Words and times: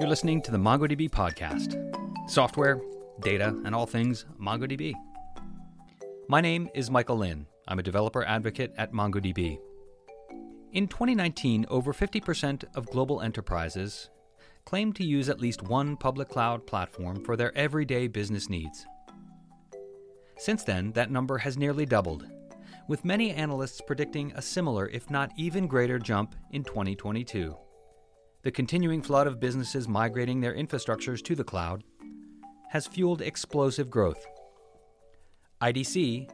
You're 0.00 0.08
listening 0.08 0.40
to 0.42 0.50
the 0.50 0.56
MongoDB 0.56 1.10
podcast 1.10 1.76
software, 2.26 2.80
data, 3.20 3.48
and 3.66 3.74
all 3.74 3.84
things 3.84 4.24
MongoDB. 4.40 4.94
My 6.26 6.40
name 6.40 6.70
is 6.74 6.90
Michael 6.90 7.18
Lynn. 7.18 7.44
I'm 7.68 7.78
a 7.78 7.82
developer 7.82 8.24
advocate 8.24 8.72
at 8.78 8.94
MongoDB. 8.94 9.58
In 10.72 10.88
2019, 10.88 11.66
over 11.68 11.92
50% 11.92 12.64
of 12.74 12.86
global 12.86 13.20
enterprises 13.20 14.08
claim 14.64 14.94
to 14.94 15.04
use 15.04 15.28
at 15.28 15.38
least 15.38 15.64
one 15.64 15.98
public 15.98 16.30
cloud 16.30 16.66
platform 16.66 17.22
for 17.22 17.36
their 17.36 17.54
everyday 17.54 18.08
business 18.08 18.48
needs. 18.48 18.86
Since 20.38 20.64
then, 20.64 20.92
that 20.92 21.10
number 21.10 21.36
has 21.36 21.58
nearly 21.58 21.84
doubled, 21.84 22.26
with 22.88 23.04
many 23.04 23.32
analysts 23.32 23.82
predicting 23.86 24.32
a 24.34 24.40
similar, 24.40 24.88
if 24.88 25.10
not 25.10 25.30
even 25.36 25.66
greater, 25.66 25.98
jump 25.98 26.36
in 26.52 26.64
2022 26.64 27.54
the 28.42 28.50
continuing 28.50 29.02
flood 29.02 29.26
of 29.26 29.38
businesses 29.38 29.86
migrating 29.86 30.40
their 30.40 30.54
infrastructures 30.54 31.22
to 31.22 31.34
the 31.34 31.44
cloud 31.44 31.84
has 32.70 32.86
fueled 32.86 33.20
explosive 33.20 33.90
growth. 33.90 34.24
IDC 35.60 36.30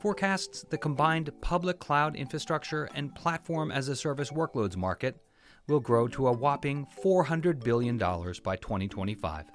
forecasts 0.00 0.64
the 0.70 0.78
combined 0.78 1.32
public 1.40 1.80
cloud 1.80 2.14
infrastructure 2.14 2.88
and 2.94 3.14
platform 3.14 3.72
as 3.72 3.88
a 3.88 3.96
service 3.96 4.30
workloads 4.30 4.76
market 4.76 5.20
will 5.66 5.80
grow 5.80 6.06
to 6.06 6.28
a 6.28 6.32
whopping 6.32 6.86
$400 7.04 7.64
billion 7.64 7.98
by 7.98 8.56
2025. 8.56 9.46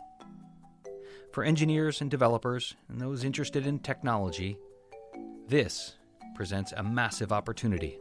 For 1.31 1.44
engineers 1.44 2.02
and 2.02 2.11
developers 2.11 2.75
and 2.89 2.99
those 2.99 3.23
interested 3.23 3.66
in 3.66 3.80
technology, 3.80 4.58
this 5.47 5.95
presents 6.35 6.73
a 6.73 6.83
massive 6.83 7.31
opportunity 7.31 7.97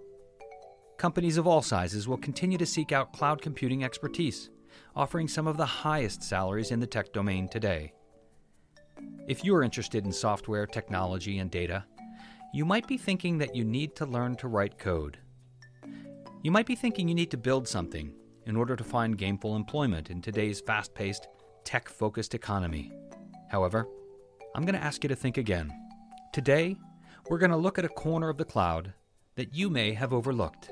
companies 1.03 1.37
of 1.37 1.49
all 1.49 1.63
sizes 1.63 2.07
will 2.07 2.17
continue 2.17 2.57
to 2.57 2.65
seek 2.65 2.93
out 2.93 3.13
cloud 3.13 3.43
computing 3.43 3.83
expertise, 3.83 4.51
offering 4.95 5.27
some 5.27 5.49
of 5.49 5.57
the 5.57 5.67
highest 5.67 6.23
salaries 6.23 6.71
in 6.71 6.79
the 6.79 6.87
tech 6.87 7.13
domain 7.13 7.49
today. 7.49 7.93
If 9.27 9.45
you 9.45 9.53
are 9.57 9.65
interested 9.65 10.05
in 10.07 10.13
software, 10.13 10.65
technology, 10.65 11.41
and 11.41 11.51
data, 11.51 11.85
you 12.55 12.65
might 12.65 12.87
be 12.87 12.97
thinking 12.97 13.37
that 13.39 13.57
you 13.57 13.65
need 13.65 13.97
to 13.97 14.07
learn 14.07 14.37
to 14.37 14.47
write 14.47 14.79
code. 14.79 15.19
You 16.45 16.53
might 16.53 16.67
be 16.67 16.77
thinking 16.77 17.09
you 17.09 17.17
need 17.17 17.33
to 17.33 17.37
build 17.37 17.67
something 17.67 18.15
in 18.47 18.55
order 18.55 18.77
to 18.77 18.85
find 18.85 19.19
gainful 19.19 19.57
employment 19.57 20.09
in 20.09 20.23
today's 20.23 20.61
fast 20.61 20.95
paced, 20.95 21.27
tech 21.65 21.89
focused 21.89 22.33
economy. 22.33 22.93
However, 23.51 23.89
I'm 24.55 24.65
going 24.65 24.79
to 24.79 24.87
ask 24.87 25.03
you 25.03 25.09
to 25.09 25.17
think 25.17 25.37
again. 25.37 25.73
Today, 26.33 26.77
we're 27.29 27.39
going 27.39 27.51
to 27.51 27.57
look 27.57 27.77
at 27.77 27.85
a 27.85 27.89
corner 27.89 28.29
of 28.29 28.39
the 28.39 28.45
cloud 28.45 28.93
that 29.35 29.53
you 29.53 29.69
may 29.69 29.95
have 29.95 30.13
overlooked. 30.13 30.71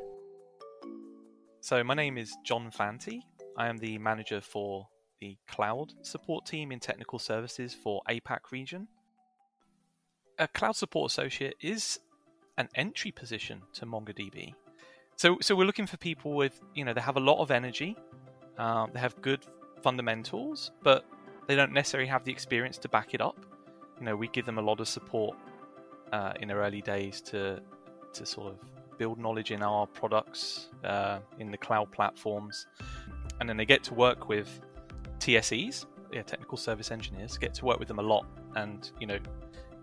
So, 1.63 1.85
my 1.85 1.93
name 1.93 2.17
is 2.17 2.35
Jon 2.43 2.71
Fanti. 2.71 3.23
I 3.59 3.69
am 3.69 3.77
the 3.77 3.99
manager 3.99 4.41
for 4.41 4.89
the 5.21 5.37
cloud 5.47 5.93
support 6.01 6.47
team 6.47 6.73
in 6.73 6.81
technical 6.81 7.19
services 7.19 7.75
for 7.75 8.01
APAC 8.09 8.51
region. 8.51 8.89
A 10.39 10.49
cloud 10.49 10.77
support 10.77 11.13
associate 11.13 11.57
is 11.61 12.01
an 12.57 12.71
entry 12.75 13.11
position 13.11 13.61
to 13.75 13.85
MongoDB. 13.85 14.55
So, 15.17 15.37
so 15.43 15.55
we're 15.55 15.67
looking 15.67 15.87
for 15.87 15.99
people 15.99 16.33
with, 16.33 16.59
you 16.75 16.83
know, 16.83 16.95
they 16.95 17.03
have 17.03 17.19
a 17.19 17.21
lot 17.21 17.43
of 17.43 17.51
energy, 17.51 17.95
um, 18.57 18.91
they 18.95 19.01
have 19.01 19.21
good 19.21 19.45
fundamentals, 19.83 20.71
but 20.83 21.05
they 21.47 21.57
don't 21.57 21.73
necessarily 21.73 22.09
have 22.09 22.25
the 22.25 22.33
experience 22.33 22.79
to 22.79 22.89
back 22.89 23.13
it 23.13 23.21
up. 23.21 23.45
You 23.99 24.07
know, 24.07 24.17
we 24.17 24.29
give 24.29 24.47
them 24.47 24.57
a 24.57 24.63
lot 24.63 24.81
of 24.81 24.89
support 24.89 25.37
uh, 26.11 26.33
in 26.41 26.49
their 26.49 26.59
early 26.59 26.81
days 26.81 27.21
to 27.23 27.61
to 28.15 28.27
sort 28.27 28.55
of 28.55 28.59
build 29.01 29.19
knowledge 29.19 29.51
in 29.51 29.63
our 29.63 29.87
products, 29.87 30.69
uh, 30.85 31.21
in 31.39 31.51
the 31.51 31.57
cloud 31.57 31.91
platforms, 31.91 32.67
and 33.41 33.49
then 33.49 33.57
they 33.57 33.65
get 33.65 33.83
to 33.83 33.95
work 33.95 34.29
with 34.29 34.61
TSEs, 35.21 35.87
yeah, 36.13 36.21
technical 36.21 36.59
service 36.59 36.91
engineers, 36.91 37.39
get 37.39 37.55
to 37.55 37.65
work 37.65 37.79
with 37.79 37.89
them 37.89 37.99
a 37.99 38.03
lot, 38.03 38.27
and 38.57 38.93
you 39.01 39.07
know, 39.07 39.19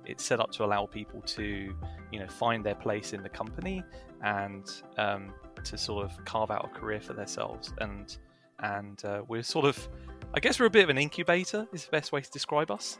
it's 0.05 0.23
set 0.23 0.39
up 0.39 0.51
to 0.51 0.63
allow 0.63 0.85
people 0.85 1.19
to, 1.21 1.73
you 2.11 2.19
know, 2.19 2.27
find 2.27 2.63
their 2.63 2.75
place 2.75 3.11
in 3.11 3.23
the 3.23 3.29
company 3.29 3.83
and 4.21 4.83
um, 4.99 5.33
to 5.63 5.79
sort 5.79 6.05
of 6.05 6.23
carve 6.23 6.51
out 6.51 6.69
a 6.71 6.79
career 6.79 7.01
for 7.01 7.13
themselves. 7.13 7.73
And 7.79 8.15
and 8.59 9.03
uh, 9.03 9.21
we're 9.27 9.43
sort 9.43 9.65
of, 9.65 9.89
I 10.35 10.39
guess, 10.39 10.59
we're 10.59 10.67
a 10.67 10.69
bit 10.69 10.83
of 10.83 10.89
an 10.91 10.99
incubator. 10.99 11.67
Is 11.73 11.85
the 11.85 11.91
best 11.91 12.11
way 12.11 12.21
to 12.21 12.29
describe 12.29 12.69
us. 12.69 12.99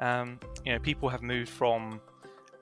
Um, 0.00 0.40
you 0.64 0.72
know, 0.72 0.80
people 0.80 1.08
have 1.08 1.22
moved 1.22 1.50
from 1.50 2.00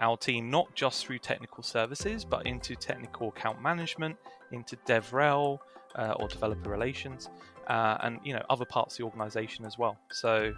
our 0.01 0.17
team 0.17 0.51
not 0.51 0.75
just 0.75 1.05
through 1.07 1.19
technical 1.19 1.63
services, 1.63 2.25
but 2.25 2.47
into 2.47 2.75
technical 2.75 3.29
account 3.29 3.61
management, 3.63 4.17
into 4.53 4.77
DevRel 4.87 5.59
uh, 5.95 6.15
or 6.19 6.29
developer 6.29 6.71
relations, 6.71 7.29
uh, 7.69 7.99
and 8.03 8.19
you 8.25 8.33
know 8.33 8.43
other 8.49 8.65
parts 8.65 8.95
of 8.95 8.99
the 8.99 9.05
organization 9.05 9.65
as 9.65 9.79
well. 9.79 9.97
So 10.11 10.53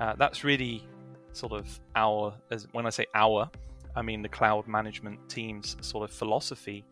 uh, 0.00 0.14
that's 0.16 0.44
really 0.44 0.86
sort 1.32 1.52
of 1.52 1.80
our. 1.96 2.34
As 2.50 2.68
when 2.72 2.86
I 2.86 2.90
say 2.90 3.06
our, 3.14 3.50
I 3.96 4.02
mean 4.02 4.22
the 4.22 4.28
cloud 4.28 4.66
management 4.68 5.28
team's 5.28 5.76
sort 5.80 6.08
of 6.08 6.14
philosophy 6.14 6.84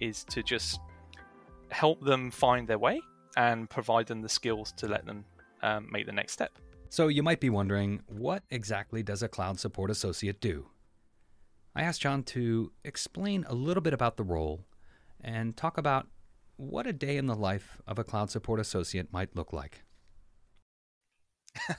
is 0.00 0.24
to 0.24 0.42
just 0.42 0.80
help 1.70 2.00
them 2.04 2.30
find 2.30 2.68
their 2.68 2.78
way 2.78 3.00
and 3.36 3.68
provide 3.68 4.06
them 4.06 4.22
the 4.22 4.28
skills 4.28 4.72
to 4.72 4.88
let 4.88 5.04
them 5.06 5.24
um, 5.62 5.88
make 5.90 6.06
the 6.06 6.12
next 6.12 6.32
step. 6.32 6.52
So 6.90 7.08
you 7.08 7.22
might 7.22 7.40
be 7.40 7.50
wondering, 7.50 8.00
what 8.06 8.42
exactly 8.50 9.02
does 9.02 9.22
a 9.22 9.28
cloud 9.28 9.60
support 9.60 9.90
associate 9.90 10.40
do? 10.40 10.66
I 11.78 11.82
asked 11.82 12.00
Jon 12.00 12.24
to 12.24 12.72
explain 12.82 13.44
a 13.46 13.54
little 13.54 13.80
bit 13.80 13.94
about 13.94 14.16
the 14.16 14.24
role 14.24 14.66
and 15.20 15.56
talk 15.56 15.78
about 15.78 16.08
what 16.56 16.88
a 16.88 16.92
day 16.92 17.16
in 17.16 17.26
the 17.26 17.36
life 17.36 17.80
of 17.86 18.00
a 18.00 18.04
cloud 18.04 18.32
support 18.32 18.58
associate 18.58 19.12
might 19.12 19.36
look 19.36 19.52
like. 19.52 19.84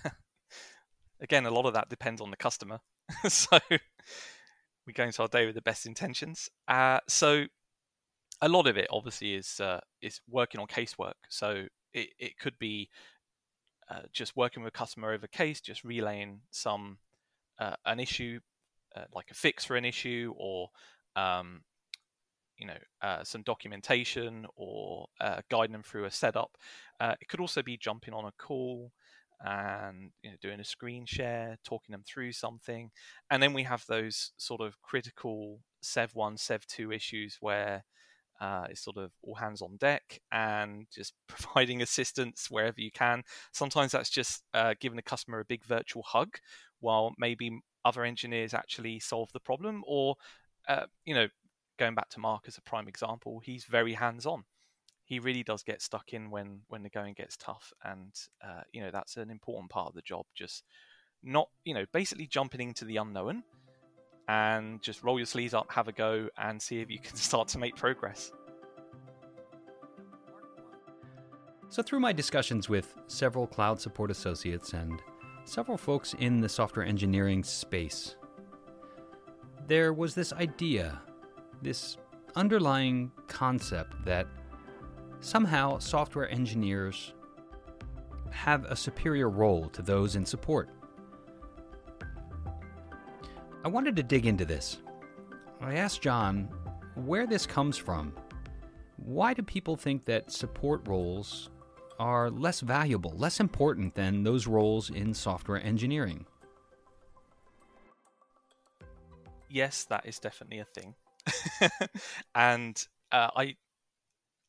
Again, 1.20 1.46
a 1.46 1.52
lot 1.52 1.66
of 1.66 1.74
that 1.74 1.90
depends 1.90 2.22
on 2.22 2.32
the 2.32 2.38
customer. 2.38 2.80
so 3.28 3.59
we 4.88 4.94
go 4.94 5.04
into 5.04 5.22
our 5.22 5.28
day 5.28 5.46
with 5.46 5.56
the 5.56 5.62
best 5.62 5.86
intentions. 5.86 6.48
Uh, 6.66 7.00
so 7.09 7.48
a 8.42 8.48
lot 8.48 8.68
of 8.68 8.78
it 8.78 8.88
obviously 8.90 9.34
is 9.34 9.59
uh, 9.59 9.82
is 10.02 10.22
working 10.30 10.62
on 10.62 10.68
casework. 10.68 11.20
So 11.28 11.66
it, 11.94 12.08
it 12.18 12.40
could 12.40 12.58
be 12.58 12.90
uh, 13.90 14.04
just 14.14 14.38
working 14.38 14.64
with 14.64 14.74
a 14.74 14.78
customer 14.78 15.12
over 15.12 15.28
case, 15.28 15.59
just 15.59 15.84
relaying 15.84 16.40
some 16.52 17.00
uh, 17.59 17.76
an 17.86 18.00
issue 18.00 18.40
uh, 18.96 19.06
like 19.14 19.32
a 19.32 19.36
fix 19.36 19.66
for 19.66 19.76
an 19.76 19.86
issue 19.86 20.34
or 20.38 20.70
um, 21.16 21.62
you 22.58 22.68
know 22.68 22.78
uh, 23.02 23.24
some 23.24 23.42
documentation 23.44 24.46
or 24.56 25.08
uh, 25.22 25.42
guiding 25.50 25.72
them 25.72 25.84
through 25.84 26.06
a 26.06 26.12
setup. 26.12 26.58
Uh, 27.00 27.16
it 27.22 27.28
could 27.28 27.40
also 27.40 27.64
be 27.64 27.78
jumping 27.78 28.14
on 28.14 28.26
a 28.26 28.32
call 28.38 28.92
and 29.42 30.12
you 30.22 30.30
know 30.30 30.36
doing 30.42 30.60
a 30.60 30.66
screen 30.66 31.06
share, 31.06 31.58
talking 31.64 31.94
them 31.94 32.04
through 32.06 32.34
something, 32.34 32.92
and 33.32 33.42
then 33.42 33.54
we 33.54 33.64
have 33.64 33.86
those 33.88 34.34
sort 34.38 34.62
of 34.62 34.82
critical 34.82 35.60
Sev 35.82 36.12
one, 36.14 36.38
Sev 36.38 36.66
two 36.68 36.92
issues 36.92 37.38
where. 37.40 37.84
Uh, 38.42 38.66
it's 38.70 38.86
sort 38.86 38.96
of 38.96 39.12
all 39.22 39.36
hands 39.36 39.62
on 39.62 39.76
deck 39.82 40.22
and 40.32 40.88
just 40.96 41.12
providing 41.28 41.82
assistance 41.82 42.48
wherever 42.50 42.80
you 42.80 42.90
can. 42.90 43.22
Sometimes 43.52 43.92
that's 43.92 44.10
just 44.10 44.44
uh, 44.54 44.74
giving 44.80 44.96
the 44.96 45.02
customer 45.02 45.42
a 45.42 45.46
big 45.46 45.66
virtual 45.66 46.04
hug, 46.04 46.38
while 46.80 47.14
maybe 47.18 47.60
other 47.85 48.03
engineers 48.03 48.53
actually 48.53 49.00
solve 49.00 49.31
the 49.31 49.40
problem, 49.40 49.84
or 49.88 50.16
uh, 50.67 50.85
you 51.06 51.13
know, 51.13 51.28
going 51.78 51.95
back 51.95 52.09
to 52.09 52.19
Mark 52.19 52.45
as 52.47 52.57
a 52.57 52.62
prime 52.62 52.88
example, 52.88 53.40
he's 53.40 53.66
very 53.66 53.94
hands-on. 53.94 54.44
He 55.06 55.19
really 55.19 55.44
does 55.44 55.63
get 55.63 55.81
stuck 55.81 56.13
in 56.13 56.29
when 56.29 56.62
when 56.67 56.84
the 56.84 56.90
going 56.90 57.13
gets 57.13 57.38
tough, 57.38 57.73
and 57.84 58.13
uh, 58.44 58.62
you 58.72 58.81
know 58.81 58.91
that's 58.91 59.17
an 59.17 59.29
important 59.29 59.72
part 59.72 59.88
of 59.88 59.95
the 59.95 60.01
job. 60.01 60.25
Just 60.35 60.63
not 61.23 61.50
you 61.66 61.73
know 61.73 61.85
basically 61.91 62.28
jumping 62.28 62.62
into 62.62 62.85
the 62.85 62.97
unknown 62.97 63.44
and 64.29 64.79
just 64.84 65.03
roll 65.03 65.17
your 65.17 65.25
sleeves 65.25 65.56
up, 65.56 65.72
have 65.72 65.88
a 65.88 65.91
go, 65.91 66.29
and 66.38 66.61
see 66.61 66.81
if 66.81 66.91
you 66.91 67.00
can 67.00 67.16
start 67.29 67.47
to 67.50 67.57
make 67.57 67.75
progress. 67.75 68.31
So, 71.69 71.84
through 71.84 72.00
my 72.00 72.13
discussions 72.13 72.69
with 72.69 72.96
several 73.07 73.47
cloud 73.47 73.82
support 73.82 74.11
associates 74.11 74.73
and 74.73 75.02
several 75.49 75.78
folks 75.78 76.13
in 76.19 76.41
the 76.41 76.47
software 76.47 76.85
engineering 76.85 77.43
space. 77.43 78.16
There 79.67 79.93
was 79.93 80.13
this 80.13 80.31
idea, 80.31 81.01
this 81.61 81.97
underlying 82.35 83.11
concept 83.28 84.05
that 84.05 84.28
somehow 85.22 85.79
software 85.79 86.29
engineers 86.29 87.13
have 88.29 88.66
a 88.66 88.75
superior 88.75 89.29
role 89.29 89.69
to 89.69 89.81
those 89.81 90.16
in 90.16 90.25
support. 90.25 90.69
I 93.63 93.67
wanted 93.67 93.96
to 93.96 94.03
dig 94.03 94.28
into 94.28 94.46
this. 94.46 94.78
I 95.59 95.75
asked 95.75 96.01
Jon 96.01 96.47
where 96.96 97.25
this 97.25 97.46
comes 97.46 97.75
from. 97.75 98.13
Why 98.97 99.34
do 99.34 99.41
people 99.41 99.75
think 99.75 100.05
that 100.05 100.31
support 100.31 100.87
roles 100.87 101.49
are 101.99 102.29
less 102.29 102.61
valuable, 102.61 103.11
less 103.17 103.40
important 103.40 103.96
than 103.96 104.23
those 104.23 104.47
roles 104.47 104.90
in 104.90 105.13
software 105.13 105.61
engineering. 105.61 106.25
Yes, 109.49 109.85
that 109.85 110.05
is 110.05 110.19
definitely 110.19 110.59
a 110.59 110.66
thing. 110.66 110.96
and 112.35 112.87
uh, 113.11 113.29
I, 113.35 113.55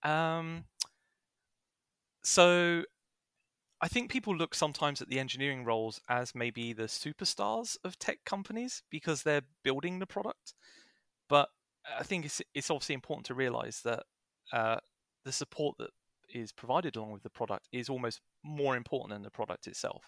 um, 0.05 0.64
so 2.23 2.85
I 3.81 3.88
think 3.88 4.11
people 4.11 4.37
look 4.37 4.55
sometimes 4.55 5.00
at 5.00 5.08
the 5.08 5.19
engineering 5.19 5.64
roles 5.64 6.00
as 6.08 6.35
maybe 6.35 6.73
the 6.73 6.85
superstars 6.85 7.76
of 7.82 7.99
tech 7.99 8.19
companies 8.26 8.82
because 8.91 9.23
they're 9.23 9.43
building 9.64 9.99
the 9.99 10.06
product. 10.06 10.55
But 11.29 11.49
I 11.99 12.02
think 12.02 12.26
it's 12.26 12.43
it's 12.55 12.70
obviously 12.70 12.94
important 12.94 13.26
to 13.26 13.35
realize 13.35 13.81
that 13.85 14.05
uh, 14.52 14.76
the 15.25 15.32
support 15.32 15.76
that 15.79 15.91
is 16.35 16.53
provided 16.53 16.97
along 16.97 17.12
with 17.12 17.23
the 17.23 17.31
product 17.31 17.69
is 17.73 17.88
almost 17.88 18.21
more 18.44 18.77
important 18.77 19.11
than 19.11 19.23
the 19.23 19.31
product 19.31 19.67
itself. 19.67 20.05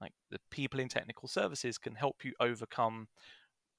Like 0.00 0.12
the 0.30 0.38
people 0.50 0.80
in 0.80 0.88
technical 0.88 1.28
services 1.28 1.78
can 1.78 1.94
help 1.94 2.24
you 2.24 2.32
overcome 2.40 3.08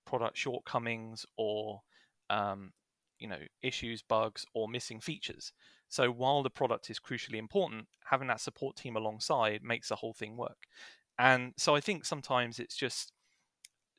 product 0.06 0.38
shortcomings 0.38 1.26
or 1.38 1.82
um, 2.30 2.72
you 3.20 3.28
know 3.28 3.40
issues, 3.62 4.02
bugs, 4.02 4.46
or 4.54 4.68
missing 4.68 5.00
features. 5.00 5.52
So 5.90 6.10
while 6.10 6.44
the 6.44 6.50
product 6.50 6.90
is 6.90 7.00
crucially 7.00 7.38
important, 7.38 7.86
having 8.06 8.28
that 8.28 8.42
support 8.42 8.78
team 8.78 8.96
alongside 8.96 9.62
makes 9.64 9.90
the 9.90 9.98
whole 9.98 10.14
thing 10.14 10.38
work. 10.38 10.68
And 11.20 11.54
so 11.58 11.76
I 11.76 11.82
think 11.82 12.06
sometimes 12.06 12.60
it's 12.60 12.76
just 12.76 13.12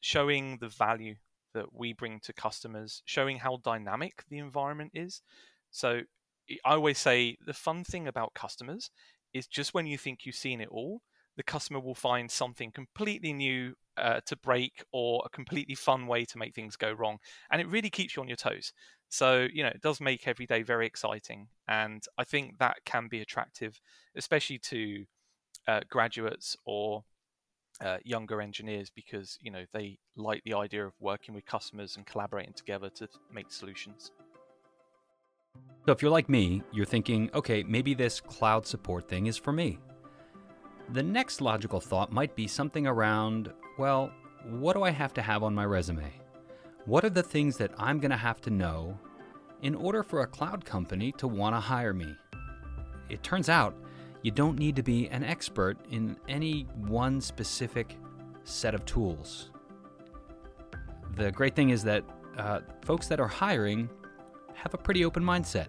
showing 0.00 0.58
the 0.60 0.68
value 0.68 1.16
that 1.54 1.66
we 1.72 1.92
bring 1.92 2.18
to 2.20 2.32
customers, 2.32 3.02
showing 3.04 3.38
how 3.38 3.58
dynamic 3.62 4.24
the 4.28 4.38
environment 4.38 4.92
is. 4.94 5.22
So 5.70 6.02
I 6.64 6.74
always 6.74 6.98
say 6.98 7.36
the 7.44 7.54
fun 7.54 7.84
thing 7.84 8.08
about 8.08 8.34
customers 8.34 8.90
is 9.32 9.46
just 9.46 9.74
when 9.74 9.86
you 9.86 9.98
think 9.98 10.24
you've 10.24 10.34
seen 10.34 10.60
it 10.60 10.68
all, 10.68 11.02
the 11.36 11.42
customer 11.42 11.80
will 11.80 11.94
find 11.94 12.30
something 12.30 12.70
completely 12.72 13.32
new 13.32 13.74
uh, 13.96 14.20
to 14.26 14.36
break 14.36 14.84
or 14.92 15.22
a 15.24 15.30
completely 15.30 15.74
fun 15.74 16.06
way 16.06 16.24
to 16.24 16.38
make 16.38 16.54
things 16.54 16.76
go 16.76 16.92
wrong. 16.92 17.18
And 17.50 17.60
it 17.60 17.68
really 17.68 17.90
keeps 17.90 18.16
you 18.16 18.22
on 18.22 18.28
your 18.28 18.36
toes. 18.36 18.72
So, 19.08 19.46
you 19.52 19.62
know, 19.62 19.70
it 19.70 19.82
does 19.82 20.00
make 20.00 20.26
every 20.26 20.46
day 20.46 20.62
very 20.62 20.86
exciting. 20.86 21.48
And 21.68 22.02
I 22.18 22.24
think 22.24 22.58
that 22.58 22.78
can 22.84 23.08
be 23.08 23.20
attractive, 23.20 23.80
especially 24.16 24.58
to 24.58 25.04
uh, 25.68 25.80
graduates 25.90 26.56
or 26.64 27.04
uh, 27.80 27.98
younger 28.04 28.40
engineers 28.40 28.90
because, 28.90 29.38
you 29.40 29.50
know, 29.50 29.64
they 29.72 29.98
like 30.16 30.42
the 30.44 30.54
idea 30.54 30.86
of 30.86 30.94
working 31.00 31.34
with 31.34 31.46
customers 31.46 31.96
and 31.96 32.06
collaborating 32.06 32.54
together 32.54 32.90
to 32.96 33.08
make 33.30 33.52
solutions. 33.52 34.12
So, 35.84 35.90
if 35.90 36.00
you're 36.00 36.12
like 36.12 36.28
me, 36.28 36.62
you're 36.72 36.86
thinking, 36.86 37.28
okay, 37.34 37.64
maybe 37.64 37.92
this 37.92 38.20
cloud 38.20 38.66
support 38.66 39.08
thing 39.08 39.26
is 39.26 39.36
for 39.36 39.52
me. 39.52 39.78
The 40.90 41.02
next 41.02 41.40
logical 41.40 41.80
thought 41.80 42.12
might 42.12 42.36
be 42.36 42.46
something 42.46 42.86
around, 42.86 43.52
well, 43.78 44.12
what 44.48 44.74
do 44.74 44.84
I 44.84 44.90
have 44.90 45.12
to 45.14 45.22
have 45.22 45.42
on 45.42 45.54
my 45.54 45.64
resume? 45.64 46.12
What 46.84 47.04
are 47.04 47.10
the 47.10 47.22
things 47.22 47.56
that 47.56 47.72
I'm 47.78 47.98
going 47.98 48.10
to 48.12 48.16
have 48.16 48.40
to 48.42 48.50
know 48.50 48.96
in 49.62 49.74
order 49.74 50.04
for 50.04 50.22
a 50.22 50.26
cloud 50.26 50.64
company 50.64 51.12
to 51.18 51.26
want 51.26 51.56
to 51.56 51.60
hire 51.60 51.92
me? 51.92 52.14
It 53.08 53.24
turns 53.24 53.48
out 53.48 53.74
you 54.22 54.30
don't 54.30 54.58
need 54.58 54.76
to 54.76 54.82
be 54.84 55.08
an 55.08 55.24
expert 55.24 55.78
in 55.90 56.16
any 56.28 56.62
one 56.76 57.20
specific 57.20 57.96
set 58.44 58.74
of 58.74 58.84
tools. 58.84 59.50
The 61.16 61.32
great 61.32 61.56
thing 61.56 61.70
is 61.70 61.82
that 61.84 62.04
uh, 62.38 62.60
folks 62.84 63.08
that 63.08 63.18
are 63.18 63.28
hiring 63.28 63.90
have 64.54 64.74
a 64.74 64.78
pretty 64.78 65.04
open 65.04 65.22
mindset. 65.22 65.68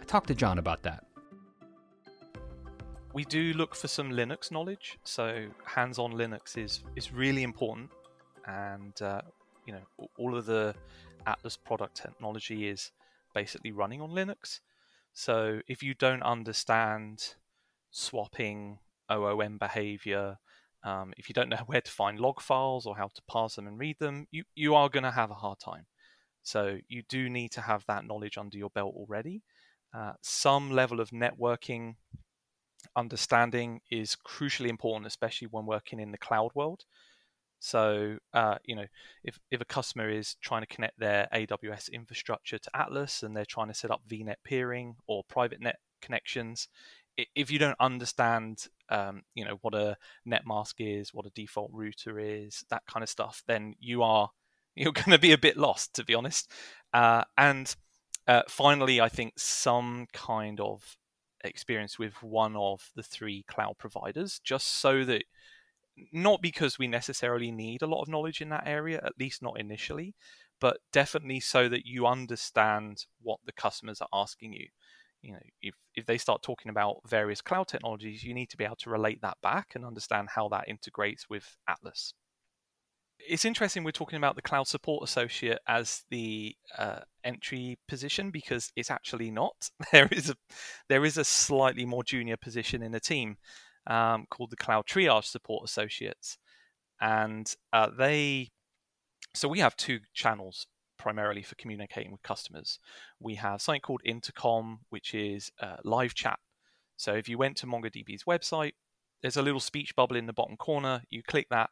I 0.00 0.04
talked 0.04 0.28
to 0.28 0.34
Jon 0.34 0.58
about 0.58 0.82
that 0.82 1.04
we 3.14 3.24
do 3.24 3.52
look 3.52 3.76
for 3.76 3.88
some 3.88 4.10
Linux 4.10 4.50
knowledge. 4.50 4.98
So 5.04 5.46
hands-on 5.64 6.12
Linux 6.12 6.58
is 6.58 6.82
is 6.96 7.12
really 7.12 7.44
important, 7.44 7.90
and 8.46 9.00
uh, 9.00 9.22
you 9.66 9.72
know 9.72 10.08
all 10.18 10.36
of 10.36 10.46
the 10.46 10.74
Atlas 11.26 11.56
product 11.56 11.96
technology 11.96 12.68
is 12.68 12.90
basically 13.32 13.70
running 13.70 14.02
on 14.02 14.10
Linux. 14.10 14.60
So 15.14 15.60
if 15.68 15.82
you 15.82 15.94
don't 15.94 16.22
understand 16.22 17.36
swapping 17.92 18.80
OOM 19.08 19.58
behavior, 19.58 20.38
um, 20.82 21.14
if 21.16 21.28
you 21.28 21.34
don't 21.34 21.48
know 21.48 21.62
where 21.66 21.80
to 21.80 21.90
find 21.90 22.18
log 22.18 22.40
files 22.40 22.84
or 22.84 22.96
how 22.96 23.08
to 23.14 23.22
parse 23.28 23.54
them 23.54 23.68
and 23.68 23.78
read 23.78 24.00
them, 24.00 24.26
you, 24.32 24.42
you 24.56 24.74
are 24.74 24.88
going 24.88 25.04
to 25.04 25.12
have 25.12 25.30
a 25.30 25.34
hard 25.34 25.60
time. 25.60 25.86
So 26.44 26.78
you 26.88 27.02
do 27.08 27.28
need 27.28 27.50
to 27.52 27.62
have 27.62 27.84
that 27.86 28.06
knowledge 28.06 28.38
under 28.38 28.56
your 28.56 28.70
belt 28.70 28.94
already. 28.94 29.42
Uh, 29.92 30.12
some 30.22 30.70
level 30.70 31.00
of 31.00 31.10
networking 31.10 31.94
understanding 32.94 33.80
is 33.90 34.16
crucially 34.26 34.68
important, 34.68 35.06
especially 35.06 35.48
when 35.50 35.66
working 35.66 35.98
in 35.98 36.12
the 36.12 36.18
cloud 36.18 36.50
world. 36.54 36.84
So, 37.60 38.18
uh, 38.34 38.56
you 38.64 38.76
know, 38.76 38.84
if, 39.24 39.38
if 39.50 39.60
a 39.60 39.64
customer 39.64 40.10
is 40.10 40.36
trying 40.42 40.60
to 40.60 40.66
connect 40.66 40.98
their 40.98 41.28
AWS 41.32 41.90
infrastructure 41.90 42.58
to 42.58 42.70
Atlas 42.76 43.22
and 43.22 43.34
they're 43.34 43.46
trying 43.46 43.68
to 43.68 43.74
set 43.74 43.90
up 43.90 44.02
VNet 44.06 44.36
peering 44.44 44.96
or 45.06 45.24
private 45.24 45.62
net 45.62 45.76
connections, 46.02 46.68
if 47.34 47.50
you 47.50 47.58
don't 47.58 47.76
understand, 47.80 48.66
um, 48.90 49.22
you 49.34 49.46
know, 49.46 49.58
what 49.62 49.74
a 49.74 49.96
net 50.26 50.42
mask 50.46 50.76
is, 50.80 51.14
what 51.14 51.24
a 51.24 51.30
default 51.30 51.70
router 51.72 52.18
is, 52.18 52.64
that 52.68 52.82
kind 52.86 53.02
of 53.02 53.08
stuff, 53.08 53.42
then 53.46 53.74
you 53.80 54.02
are 54.02 54.28
you're 54.74 54.92
going 54.92 55.10
to 55.10 55.18
be 55.18 55.32
a 55.32 55.38
bit 55.38 55.56
lost, 55.56 55.94
to 55.94 56.04
be 56.04 56.14
honest. 56.14 56.50
Uh, 56.92 57.24
and 57.36 57.74
uh, 58.26 58.42
finally, 58.48 59.00
I 59.00 59.08
think 59.08 59.34
some 59.36 60.06
kind 60.12 60.60
of 60.60 60.96
experience 61.42 61.98
with 61.98 62.22
one 62.22 62.56
of 62.56 62.90
the 62.96 63.02
three 63.02 63.44
cloud 63.48 63.76
providers, 63.78 64.40
just 64.42 64.66
so 64.66 65.04
that 65.04 65.24
not 66.12 66.42
because 66.42 66.78
we 66.78 66.88
necessarily 66.88 67.50
need 67.50 67.82
a 67.82 67.86
lot 67.86 68.02
of 68.02 68.08
knowledge 68.08 68.40
in 68.40 68.48
that 68.48 68.66
area, 68.66 69.00
at 69.04 69.18
least 69.18 69.42
not 69.42 69.60
initially, 69.60 70.14
but 70.60 70.78
definitely 70.92 71.40
so 71.40 71.68
that 71.68 71.86
you 71.86 72.06
understand 72.06 73.06
what 73.22 73.38
the 73.44 73.52
customers 73.52 74.00
are 74.00 74.08
asking 74.12 74.52
you. 74.54 74.66
You 75.22 75.32
know, 75.32 75.38
if, 75.62 75.74
if 75.94 76.04
they 76.06 76.18
start 76.18 76.42
talking 76.42 76.68
about 76.68 76.96
various 77.06 77.40
cloud 77.40 77.68
technologies, 77.68 78.24
you 78.24 78.34
need 78.34 78.50
to 78.50 78.56
be 78.56 78.64
able 78.64 78.76
to 78.76 78.90
relate 78.90 79.22
that 79.22 79.38
back 79.42 79.72
and 79.74 79.84
understand 79.84 80.28
how 80.34 80.48
that 80.48 80.68
integrates 80.68 81.30
with 81.30 81.56
Atlas 81.68 82.14
it's 83.28 83.44
interesting 83.44 83.84
we're 83.84 83.90
talking 83.90 84.16
about 84.16 84.36
the 84.36 84.42
cloud 84.42 84.66
support 84.66 85.04
associate 85.04 85.58
as 85.66 86.04
the 86.10 86.54
uh, 86.78 87.00
entry 87.22 87.78
position 87.88 88.30
because 88.30 88.72
it's 88.76 88.90
actually 88.90 89.30
not. 89.30 89.70
There 89.92 90.08
is 90.10 90.30
a 90.30 90.36
there 90.88 91.04
is 91.04 91.18
a 91.18 91.24
slightly 91.24 91.84
more 91.84 92.04
junior 92.04 92.36
position 92.36 92.82
in 92.82 92.92
the 92.92 93.00
team 93.00 93.36
um, 93.86 94.26
called 94.30 94.50
the 94.50 94.56
cloud 94.56 94.86
triage 94.86 95.24
support 95.24 95.68
associates, 95.68 96.38
and 97.00 97.52
uh, 97.72 97.90
they. 97.96 98.50
So 99.34 99.48
we 99.48 99.60
have 99.60 99.76
two 99.76 100.00
channels 100.12 100.66
primarily 100.98 101.42
for 101.42 101.54
communicating 101.56 102.12
with 102.12 102.22
customers. 102.22 102.78
We 103.20 103.34
have 103.36 103.60
something 103.60 103.80
called 103.80 104.00
Intercom, 104.04 104.80
which 104.90 105.14
is 105.14 105.50
uh, 105.60 105.76
live 105.84 106.14
chat. 106.14 106.38
So 106.96 107.14
if 107.14 107.28
you 107.28 107.36
went 107.36 107.56
to 107.58 107.66
MongoDB's 107.66 108.24
website, 108.24 108.72
there's 109.20 109.36
a 109.36 109.42
little 109.42 109.60
speech 109.60 109.96
bubble 109.96 110.16
in 110.16 110.26
the 110.26 110.32
bottom 110.32 110.56
corner. 110.56 111.02
You 111.10 111.22
click 111.22 111.48
that 111.50 111.70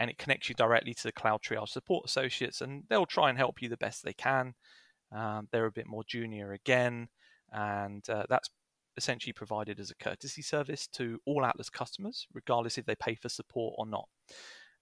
and 0.00 0.10
it 0.10 0.18
connects 0.18 0.48
you 0.48 0.54
directly 0.54 0.94
to 0.94 1.02
the 1.02 1.12
Cloud 1.12 1.42
Triage 1.42 1.68
support 1.68 2.06
associates, 2.06 2.62
and 2.62 2.84
they'll 2.88 3.06
try 3.06 3.28
and 3.28 3.36
help 3.36 3.60
you 3.60 3.68
the 3.68 3.76
best 3.76 4.02
they 4.02 4.14
can. 4.14 4.54
Um, 5.12 5.46
they're 5.52 5.66
a 5.66 5.70
bit 5.70 5.86
more 5.86 6.02
junior 6.08 6.52
again, 6.52 7.08
and 7.52 8.08
uh, 8.08 8.24
that's 8.28 8.48
essentially 8.96 9.34
provided 9.34 9.78
as 9.78 9.90
a 9.90 9.94
courtesy 9.94 10.40
service 10.40 10.86
to 10.94 11.20
all 11.26 11.44
Atlas 11.44 11.68
customers, 11.68 12.26
regardless 12.32 12.78
if 12.78 12.86
they 12.86 12.94
pay 12.94 13.14
for 13.14 13.28
support 13.28 13.74
or 13.76 13.86
not. 13.86 14.08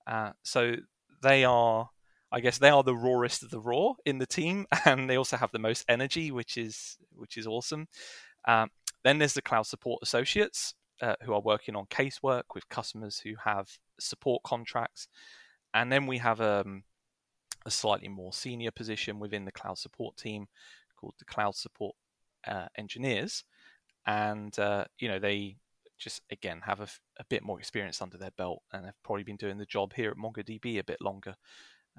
Uh, 0.07 0.31
so 0.45 0.77
they 1.21 1.45
are, 1.45 1.91
I 2.31 2.39
guess, 2.39 2.59
they 2.59 2.71
are 2.71 2.85
the 2.85 2.97
rawest 2.97 3.43
of 3.43 3.51
the 3.51 3.61
raw 3.61 3.95
in 4.07 4.19
the 4.19 4.27
team, 4.27 4.67
and 4.85 5.11
they 5.11 5.17
also 5.17 5.37
have 5.37 5.51
the 5.51 5.59
most 5.59 5.85
energy, 5.89 6.31
which 6.31 6.57
is 6.57 6.97
which 7.17 7.37
is 7.37 7.47
awesome. 7.47 7.89
Um, 8.47 8.71
then 9.03 9.19
there's 9.19 9.35
the 9.35 9.43
cloud 9.43 9.67
support 9.67 10.01
associates, 10.01 10.75
uh, 11.01 11.15
who 11.23 11.33
are 11.33 11.41
working 11.41 11.77
on 11.77 11.87
casework 11.87 12.43
with 12.55 12.69
customers 12.69 13.19
who 13.21 13.35
have 13.45 13.69
support 14.01 14.43
contracts. 14.43 15.09
And 15.75 15.93
then 15.93 16.07
we 16.07 16.19
have 16.19 16.41
um, 16.41 16.85
a 17.67 17.71
slightly 17.71 18.09
more 18.09 18.33
senior 18.33 18.71
position 18.71 19.19
within 19.19 19.45
the 19.45 19.53
cloud 19.53 19.79
support 19.79 20.17
team 20.17 20.47
called 20.97 21.15
the 21.19 21.25
cloud 21.25 21.55
support 21.55 21.95
uh, 22.47 22.67
engineers. 22.77 23.45
And, 24.07 24.59
uh, 24.59 24.85
you 24.99 25.09
know, 25.09 25.19
they 25.19 25.57
just, 25.99 26.23
again, 26.31 26.63
have 26.65 26.81
a, 26.81 26.89
a, 27.19 27.25
bit 27.29 27.43
more 27.43 27.59
experience 27.59 28.01
under 28.01 28.17
their 28.17 28.31
belt 28.39 28.63
and 28.73 28.87
have 28.87 29.03
probably 29.05 29.25
been 29.25 29.37
doing 29.37 29.59
the 29.59 29.67
job 29.67 29.93
here 29.93 30.11
at 30.11 30.17
MongoDB 30.17 30.79
a 30.79 30.85
bit 30.85 31.01
longer. 31.01 31.35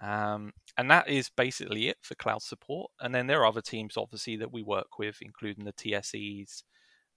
Um, 0.01 0.53
and 0.77 0.89
that 0.89 1.10
is 1.10 1.29
basically 1.29 1.89
it 1.89 1.98
for 2.01 2.15
cloud 2.15 2.41
support. 2.41 2.91
And 3.01 3.13
then 3.13 3.27
there 3.27 3.41
are 3.41 3.46
other 3.46 3.62
teams, 3.62 3.98
obviously, 3.98 4.38
that 4.38 4.51
we 4.51 4.63
work 4.63 4.98
with, 4.98 5.18
including 5.22 5.65
the 5.65 5.74
TSEs, 5.74 6.63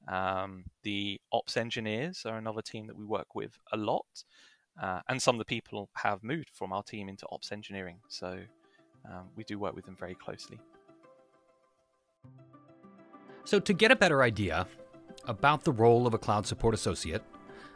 um, 0.08 0.64
the 0.82 1.20
ops 1.32 1.56
engineers 1.56 2.24
are 2.26 2.36
another 2.36 2.62
team 2.62 2.86
that 2.86 2.96
we 2.96 3.04
work 3.04 3.34
with 3.34 3.58
a 3.72 3.76
lot. 3.76 4.24
Uh, 4.80 5.00
and 5.08 5.20
some 5.20 5.34
of 5.34 5.38
the 5.38 5.44
people 5.44 5.90
have 5.94 6.22
moved 6.22 6.50
from 6.52 6.72
our 6.72 6.82
team 6.82 7.08
into 7.08 7.26
ops 7.30 7.52
engineering. 7.52 7.98
So 8.08 8.40
um, 9.08 9.28
we 9.36 9.44
do 9.44 9.58
work 9.58 9.74
with 9.74 9.84
them 9.84 9.96
very 9.98 10.14
closely. 10.14 10.58
So, 13.44 13.58
to 13.58 13.72
get 13.72 13.90
a 13.90 13.96
better 13.96 14.22
idea 14.22 14.68
about 15.26 15.64
the 15.64 15.72
role 15.72 16.06
of 16.06 16.14
a 16.14 16.18
cloud 16.18 16.46
support 16.46 16.74
associate, 16.74 17.22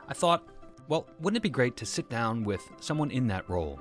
I 0.09 0.14
thought, 0.14 0.47
well, 0.87 1.09
wouldn't 1.21 1.38
it 1.38 1.42
be 1.42 1.50
great 1.50 1.76
to 1.78 1.87
sit 1.87 2.09
down 2.09 2.45
with 2.45 2.62
someone 2.80 3.11
in 3.11 3.26
that 3.28 3.49
role? 3.50 3.80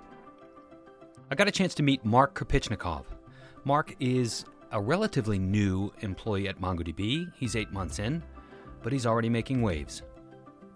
I 1.29 1.35
got 1.35 1.47
a 1.47 1.51
chance 1.51 1.75
to 1.75 1.83
meet 1.83 2.03
Mark 2.03 2.33
Kirpichnikov. 2.33 3.05
Mark 3.63 3.95
is 3.99 4.45
a 4.71 4.81
relatively 4.81 5.37
new 5.37 5.91
employee 6.01 6.47
at 6.47 6.59
MongoDB. 6.59 7.31
He's 7.35 7.55
eight 7.55 7.71
months 7.71 7.99
in, 7.99 8.23
but 8.85 8.93
he's 8.93 9.07
already 9.07 9.29
making 9.29 9.63
waves. 9.63 10.03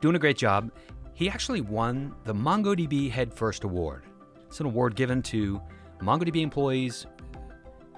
doing 0.02 0.16
a 0.16 0.20
great 0.20 0.36
job. 0.36 0.72
He 1.14 1.30
actually 1.30 1.62
won 1.62 2.16
the 2.24 2.34
MongoDB 2.34 3.12
Head 3.12 3.32
First 3.32 3.64
Award. 3.64 4.06
It's 4.48 4.60
an 4.60 4.66
award 4.66 4.96
given 4.96 5.22
to 5.24 5.62
MongoDB 6.02 6.42
employees 6.42 7.06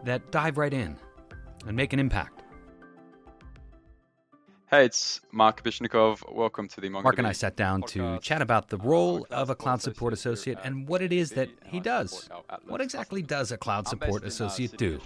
that 0.03 0.29
dive 0.29 0.57
right 0.57 0.73
in 0.73 0.97
and 1.65 1.77
make 1.77 1.93
an 1.93 1.99
impact. 1.99 2.43
Hey, 4.69 4.83
it's 4.83 5.21
Mark 5.31 5.63
Kirpichnikov. 5.63 6.29
Welcome 6.33 6.67
to 6.67 6.81
the 6.81 6.89
MongoDB. 6.89 7.03
Mark 7.03 7.17
and 7.17 7.27
I 7.27 7.31
sat 7.31 7.55
down 7.55 7.81
to 7.83 8.19
chat 8.21 8.41
about 8.41 8.67
the 8.67 8.79
role 8.79 9.25
of 9.31 9.49
a 9.49 9.55
cloud 9.55 9.81
support 9.81 10.11
associate 10.11 10.57
uh, 10.57 10.63
and 10.65 10.89
what 10.89 11.01
it 11.01 11.13
is 11.13 11.29
that 11.31 11.47
uh, 11.47 11.67
he 11.67 11.79
does. 11.79 12.29
What 12.65 12.81
exactly 12.81 13.21
does 13.21 13.53
a 13.53 13.57
cloud 13.57 13.87
support 13.87 14.23
uh, 14.23 14.27
associate 14.27 14.75
do? 14.77 14.99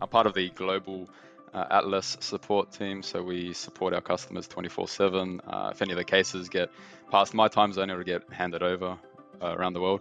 I'm 0.00 0.08
part 0.08 0.26
of 0.26 0.34
the 0.34 0.50
global 0.50 1.08
uh, 1.54 1.66
Atlas 1.70 2.16
support 2.20 2.72
team, 2.72 3.02
so 3.02 3.22
we 3.22 3.52
support 3.52 3.94
our 3.94 4.00
customers 4.00 4.48
24/7. 4.48 5.40
Uh, 5.46 5.70
if 5.72 5.82
any 5.82 5.92
of 5.92 5.98
the 5.98 6.04
cases 6.04 6.48
get 6.48 6.70
past 7.10 7.34
my 7.34 7.48
time 7.48 7.72
zone, 7.72 7.90
it'll 7.90 8.02
get 8.04 8.22
handed 8.32 8.62
over 8.62 8.98
uh, 9.42 9.54
around 9.56 9.74
the 9.74 9.80
world. 9.80 10.00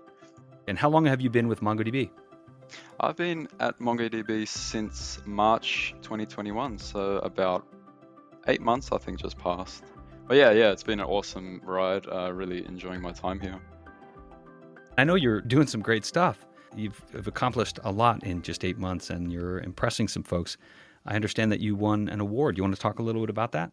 And 0.68 0.78
how 0.78 0.90
long 0.90 1.06
have 1.06 1.22
you 1.22 1.30
been 1.30 1.48
with 1.48 1.62
MongoDB? 1.62 2.10
I've 3.00 3.18
been 3.18 3.48
at 3.60 3.80
MongoDB 3.80 4.48
since 4.48 5.20
March 5.26 5.94
2021, 6.02 6.78
so 6.78 7.18
about 7.18 7.66
eight 8.48 8.62
months, 8.62 8.92
I 8.92 8.98
think, 8.98 9.20
just 9.20 9.38
passed. 9.38 9.84
But 10.28 10.38
yeah, 10.38 10.52
yeah, 10.52 10.72
it's 10.72 10.84
been 10.84 11.00
an 11.00 11.08
awesome 11.08 11.62
ride. 11.66 12.06
Uh, 12.08 12.32
really 12.32 12.66
enjoying 12.66 13.02
my 13.02 13.12
time 13.12 13.40
here. 13.40 13.60
I 14.98 15.04
know 15.04 15.16
you're 15.16 15.42
doing 15.42 15.68
some 15.68 15.82
great 15.82 16.06
stuff. 16.06 16.46
You've, 16.76 17.02
you've 17.14 17.28
accomplished 17.28 17.80
a 17.84 17.92
lot 17.92 18.24
in 18.24 18.42
just 18.42 18.64
eight 18.64 18.78
months, 18.78 19.10
and 19.10 19.32
you're 19.32 19.60
impressing 19.60 20.08
some 20.08 20.24
folks. 20.24 20.58
I 21.06 21.16
understand 21.16 21.52
that 21.52 21.60
you 21.60 21.76
won 21.76 22.10
an 22.10 22.20
award. 22.20 22.58
You 22.58 22.64
want 22.64 22.76
to 22.76 22.82
talk 22.82 23.00
a 23.00 23.04
little 23.04 23.22
bit 23.22 23.30
about 23.30 23.54
that? 23.54 23.72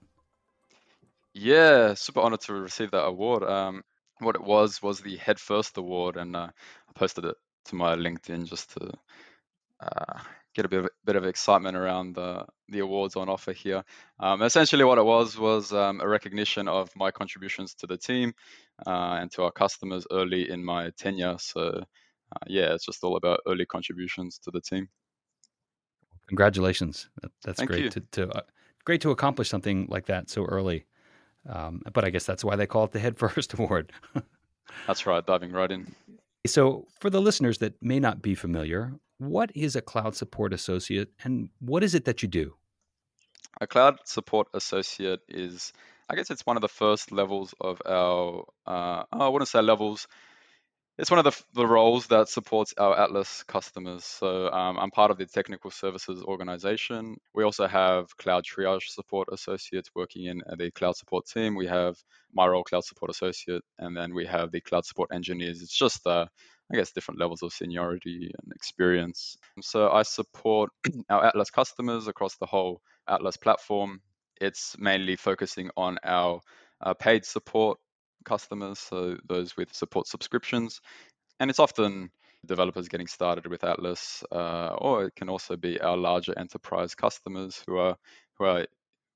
Yeah, 1.35 1.95
super 1.95 2.21
honored 2.21 2.41
to 2.43 2.55
receive 2.55 2.91
that 2.93 3.05
award. 3.05 3.43
Um, 3.45 3.83
what 4.19 4.35
it 4.35 4.43
was 4.43 4.83
was 4.83 5.01
the 5.01 5.17
Head 5.17 5.39
First 5.39 5.77
Award, 5.77 6.17
and 6.17 6.35
uh, 6.35 6.49
I 6.49 6.93
posted 6.95 7.25
it 7.25 7.37
to 7.67 7.75
my 7.77 7.95
LinkedIn 7.95 8.49
just 8.49 8.73
to 8.73 8.93
uh, 9.81 10.19
get 10.55 10.65
a 10.65 10.69
bit 10.69 10.85
of, 10.85 10.91
bit 11.05 11.17
of 11.17 11.25
excitement 11.25 11.77
around 11.77 12.15
the, 12.15 12.45
the 12.69 12.81
awards 12.81 13.15
on 13.15 13.29
offer 13.29 13.53
here. 13.53 13.85
Um, 14.19 14.43
essentially, 14.43 14.85
what 14.85 14.99
it 14.99 15.05
was 15.05 15.39
was 15.39 15.73
um, 15.73 16.01
a 16.01 16.09
recognition 16.09 16.67
of 16.67 16.91
my 16.97 17.11
contributions 17.11 17.75
to 17.75 17.87
the 17.87 17.97
team 17.97 18.33
uh, 18.87 19.19
and 19.21 19.31
to 19.33 19.45
our 19.45 19.53
customers 19.53 20.07
early 20.11 20.51
in 20.51 20.65
my 20.65 20.91
tenure. 20.97 21.37
So, 21.39 21.61
uh, 21.61 22.45
yeah, 22.49 22.75
it's 22.75 22.87
just 22.87 23.05
all 23.05 23.17
about 23.17 23.41
early 23.47 23.67
contributions 23.67 24.39
to 24.41 24.51
the 24.51 24.61
team. 24.61 24.89
Congratulations! 26.29 27.09
That's 27.45 27.59
Thank 27.59 27.71
great 27.71 27.85
you. 27.85 27.91
to, 27.91 28.01
to 28.13 28.29
uh, 28.31 28.41
great 28.85 29.01
to 29.03 29.11
accomplish 29.11 29.49
something 29.49 29.87
like 29.91 30.07
that 30.07 30.31
so 30.31 30.45
early. 30.45 30.87
Um, 31.49 31.83
but 31.93 32.05
I 32.05 32.11
guess 32.11 32.25
that's 32.25 32.45
why 32.45 32.57
they 32.57 32.67
call 32.67 32.85
it 32.85 32.93
the 32.93 33.01
Head 33.01 33.19
First 33.25 33.55
Award. 33.55 33.93
That's 34.87 35.07
right, 35.07 35.25
diving 35.25 35.53
right 35.53 35.71
in. 35.71 35.95
So, 36.47 36.87
for 37.01 37.11
the 37.11 37.21
listeners 37.21 37.59
that 37.59 37.75
may 37.83 37.99
not 37.99 38.23
be 38.23 38.35
familiar, 38.35 38.93
what 39.19 39.51
is 39.55 39.77
a 39.77 39.83
cloud 39.83 40.15
support 40.15 40.53
associate 40.53 41.11
and 41.25 41.51
what 41.59 41.83
is 41.83 41.95
it 41.95 42.05
that 42.05 42.23
you 42.23 42.29
do? 42.29 42.55
A 43.61 43.67
cloud 43.67 43.99
support 44.05 44.47
associate 44.55 45.21
is, 45.29 45.73
I 46.09 46.15
guess, 46.15 46.31
it's 46.31 46.47
one 46.47 46.57
of 46.57 46.61
the 46.61 46.69
first 46.69 47.11
levels 47.11 47.55
of 47.61 47.83
our. 47.85 48.45
Uh, 48.67 49.03
I 49.11 49.29
wouldn't 49.29 49.49
say 49.49 49.61
levels. 49.61 50.07
It's 50.99 51.13
one 51.13 51.25
of 51.25 51.25
the, 51.25 51.43
the 51.55 51.67
roles 51.67 52.09
that 52.09 52.29
supports 52.29 52.75
our 52.77 52.99
Atlas 52.99 53.45
customers. 53.45 54.05
So 54.05 54.51
um, 54.51 54.77
I'm 54.79 54.91
part 54.91 55.13
of 55.13 55.17
the 55.17 55.27
technical 55.27 55.71
services 55.71 56.25
organization. 56.25 57.19
We 57.33 57.45
also 57.45 57.69
have 57.69 58.17
cloud 58.17 58.45
triage 58.45 58.89
support 58.89 59.29
associates 59.31 59.91
working 59.95 60.25
in 60.25 60.43
the 60.57 60.73
cloud 60.73 60.97
support 60.97 61.27
team. 61.27 61.55
We 61.55 61.69
have 61.69 61.97
my 62.33 62.49
role, 62.49 62.65
cloud 62.65 62.83
support 62.85 63.13
associate, 63.13 63.63
and 63.79 63.97
then 63.97 64.13
we 64.13 64.27
have 64.27 64.51
the 64.51 64.61
cloud 64.61 64.87
support 64.87 65.11
engineers. 65.13 65.63
It's 65.63 65.79
just, 65.79 66.05
uh, 66.05 66.27
I 66.73 66.77
guess, 66.77 66.91
different 66.91 67.21
levels 67.21 67.45
of 67.45 67.53
seniority 67.53 68.33
and 68.43 68.53
experience. 68.53 69.37
So 69.63 69.91
I 69.91 70.03
support 70.03 70.71
our 71.11 71.27
Atlas 71.27 71.51
customers 71.51 72.09
across 72.09 72.37
the 72.39 72.47
whole 72.47 72.83
Atlas 73.09 73.37
platform. 73.37 74.01
It's 74.41 74.75
mainly 74.81 75.15
focusing 75.15 75.71
on 75.77 75.99
our 76.03 76.41
uh, 76.81 76.95
paid 76.95 77.25
support 77.25 77.79
customers, 78.25 78.79
so 78.79 79.17
those 79.29 79.57
with 79.57 79.75
support 79.75 80.07
subscriptions. 80.07 80.81
And 81.41 81.51
it's 81.51 81.59
often 81.61 82.11
developers 82.47 82.89
getting 82.89 83.07
started 83.07 83.47
with 83.47 83.65
Atlas, 83.65 84.23
uh, 84.33 84.75
or 84.79 85.07
it 85.07 85.15
can 85.17 85.29
also 85.29 85.57
be 85.57 85.81
our 85.81 85.97
larger 85.97 86.39
enterprise 86.39 86.95
customers 86.95 87.63
who 87.67 87.79
are 87.79 87.97
who 88.39 88.45
are 88.45 88.67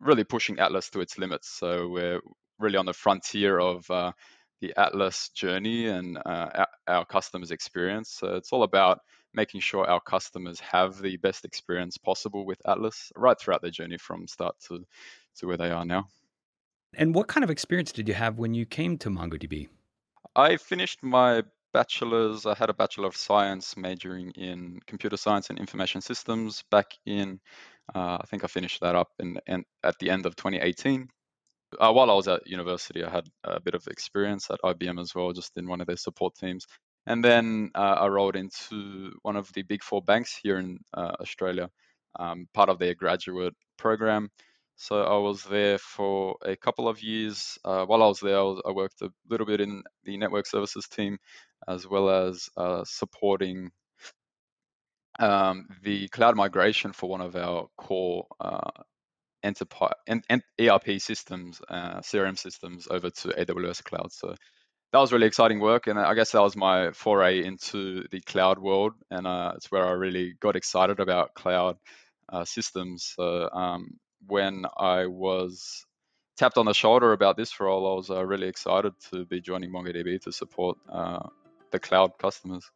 really 0.00 0.24
pushing 0.24 0.58
Atlas 0.58 0.90
to 0.90 1.00
its 1.00 1.18
limits. 1.18 1.48
So 1.48 1.88
we're 1.88 2.20
really 2.58 2.76
on 2.76 2.86
the 2.86 2.92
frontier 2.92 3.58
of 3.58 3.88
uh, 3.90 4.12
the 4.60 4.72
Atlas 4.76 5.30
journey 5.30 5.88
and 5.88 6.18
uh, 6.24 6.66
our, 6.86 7.04
customers' 7.04 7.50
experience. 7.50 8.10
So 8.10 8.36
it's 8.36 8.52
all 8.52 8.62
about 8.62 9.00
making 9.34 9.60
sure 9.60 9.86
our 9.86 10.00
customers 10.00 10.60
have 10.60 11.00
the 11.00 11.16
best 11.18 11.44
experience 11.44 11.96
possible 11.98 12.44
with 12.44 12.60
Atlas 12.66 13.12
right 13.16 13.38
throughout 13.38 13.62
their 13.62 13.70
journey 13.70 13.98
from 13.98 14.26
start 14.26 14.54
to 14.68 14.84
to 15.36 15.46
where 15.46 15.56
they 15.56 15.70
are 15.70 15.84
now. 15.84 16.06
And 16.94 17.14
what 17.14 17.28
kind 17.28 17.42
of 17.42 17.50
experience 17.50 17.92
did 17.92 18.08
you 18.08 18.14
have 18.14 18.38
when 18.38 18.54
you 18.54 18.66
came 18.66 18.98
to 18.98 19.08
MongoDB? 19.08 19.68
I 20.36 20.56
finished 20.56 21.02
my 21.02 21.42
bachelor's. 21.72 22.44
I 22.46 22.54
had 22.54 22.70
a 22.70 22.74
bachelor 22.74 23.06
of 23.06 23.16
science 23.16 23.76
majoring 23.76 24.30
in 24.32 24.80
computer 24.86 25.16
science 25.16 25.50
and 25.50 25.58
information 25.58 26.00
systems 26.00 26.64
back 26.70 26.92
in. 27.06 27.40
Uh, 27.94 28.18
I 28.20 28.24
think 28.26 28.44
I 28.44 28.46
finished 28.46 28.80
that 28.80 28.94
up 28.94 29.08
in, 29.18 29.38
in 29.46 29.64
at 29.82 29.98
the 29.98 30.10
end 30.10 30.26
of 30.26 30.36
2018. 30.36 31.08
Uh, 31.80 31.92
while 31.92 32.10
I 32.10 32.14
was 32.14 32.28
at 32.28 32.46
university, 32.46 33.02
I 33.02 33.10
had 33.10 33.26
a 33.44 33.58
bit 33.58 33.74
of 33.74 33.86
experience 33.86 34.50
at 34.50 34.60
IBM 34.62 35.00
as 35.00 35.14
well, 35.14 35.32
just 35.32 35.56
in 35.56 35.66
one 35.66 35.80
of 35.80 35.86
their 35.86 35.96
support 35.96 36.34
teams. 36.34 36.66
And 37.06 37.24
then 37.24 37.70
uh, 37.74 37.96
I 37.98 38.06
rolled 38.08 38.36
into 38.36 39.12
one 39.22 39.36
of 39.36 39.50
the 39.54 39.62
big 39.62 39.82
four 39.82 40.02
banks 40.02 40.38
here 40.40 40.58
in 40.58 40.78
uh, 40.94 41.12
Australia, 41.20 41.70
um, 42.18 42.46
part 42.52 42.68
of 42.68 42.78
their 42.78 42.94
graduate 42.94 43.54
program. 43.78 44.30
So 44.82 45.00
I 45.00 45.16
was 45.18 45.44
there 45.44 45.78
for 45.78 46.36
a 46.44 46.56
couple 46.56 46.88
of 46.88 47.00
years. 47.00 47.56
Uh, 47.64 47.84
while 47.84 48.02
I 48.02 48.08
was 48.08 48.18
there, 48.18 48.36
I, 48.36 48.42
was, 48.42 48.62
I, 48.66 48.72
worked 48.72 49.00
a 49.00 49.12
little 49.30 49.46
bit 49.46 49.60
in 49.60 49.84
the 50.02 50.16
network 50.16 50.44
services 50.44 50.88
team, 50.88 51.18
as 51.68 51.86
well 51.86 52.10
as 52.10 52.48
uh, 52.56 52.82
supporting 52.84 53.70
um, 55.20 55.68
the 55.84 56.08
cloud 56.08 56.34
migration 56.34 56.92
for 56.92 57.08
one 57.08 57.20
of 57.20 57.36
our 57.36 57.68
core 57.76 58.26
uh, 58.40 58.72
enterprise 59.44 59.92
and, 60.08 60.24
and, 60.28 60.42
ERP 60.60 60.98
systems, 60.98 61.60
uh, 61.68 62.00
CRM 62.00 62.36
systems, 62.36 62.88
over 62.90 63.08
to 63.08 63.28
AWS 63.28 63.84
cloud. 63.84 64.10
So 64.10 64.34
that 64.92 64.98
was 64.98 65.12
really 65.12 65.28
exciting 65.28 65.60
work, 65.60 65.86
and 65.86 65.96
I 65.96 66.14
guess 66.14 66.32
that 66.32 66.42
was 66.42 66.56
my 66.56 66.90
foray 66.90 67.44
into 67.44 68.08
the 68.10 68.20
cloud 68.22 68.58
world, 68.58 68.94
and 69.12 69.28
uh, 69.28 69.52
it's 69.54 69.70
where 69.70 69.86
I 69.86 69.92
really 69.92 70.34
got 70.40 70.56
excited 70.56 70.98
about 70.98 71.34
cloud 71.34 71.76
uh, 72.32 72.44
systems. 72.44 73.12
So 73.14 73.48
um, 73.52 74.00
when 74.26 74.64
I 74.76 75.06
was 75.06 75.84
tapped 76.36 76.58
on 76.58 76.66
the 76.66 76.74
shoulder 76.74 77.12
about 77.12 77.36
this 77.36 77.60
role, 77.60 77.92
I 77.92 77.96
was 77.96 78.10
uh, 78.10 78.24
really 78.24 78.48
excited 78.48 78.92
to 79.10 79.24
be 79.26 79.40
joining 79.40 79.70
MongoDB 79.70 80.20
to 80.22 80.32
support 80.32 80.78
uh, 80.90 81.28
the 81.70 81.78
cloud 81.78 82.12
customers. 82.18 82.70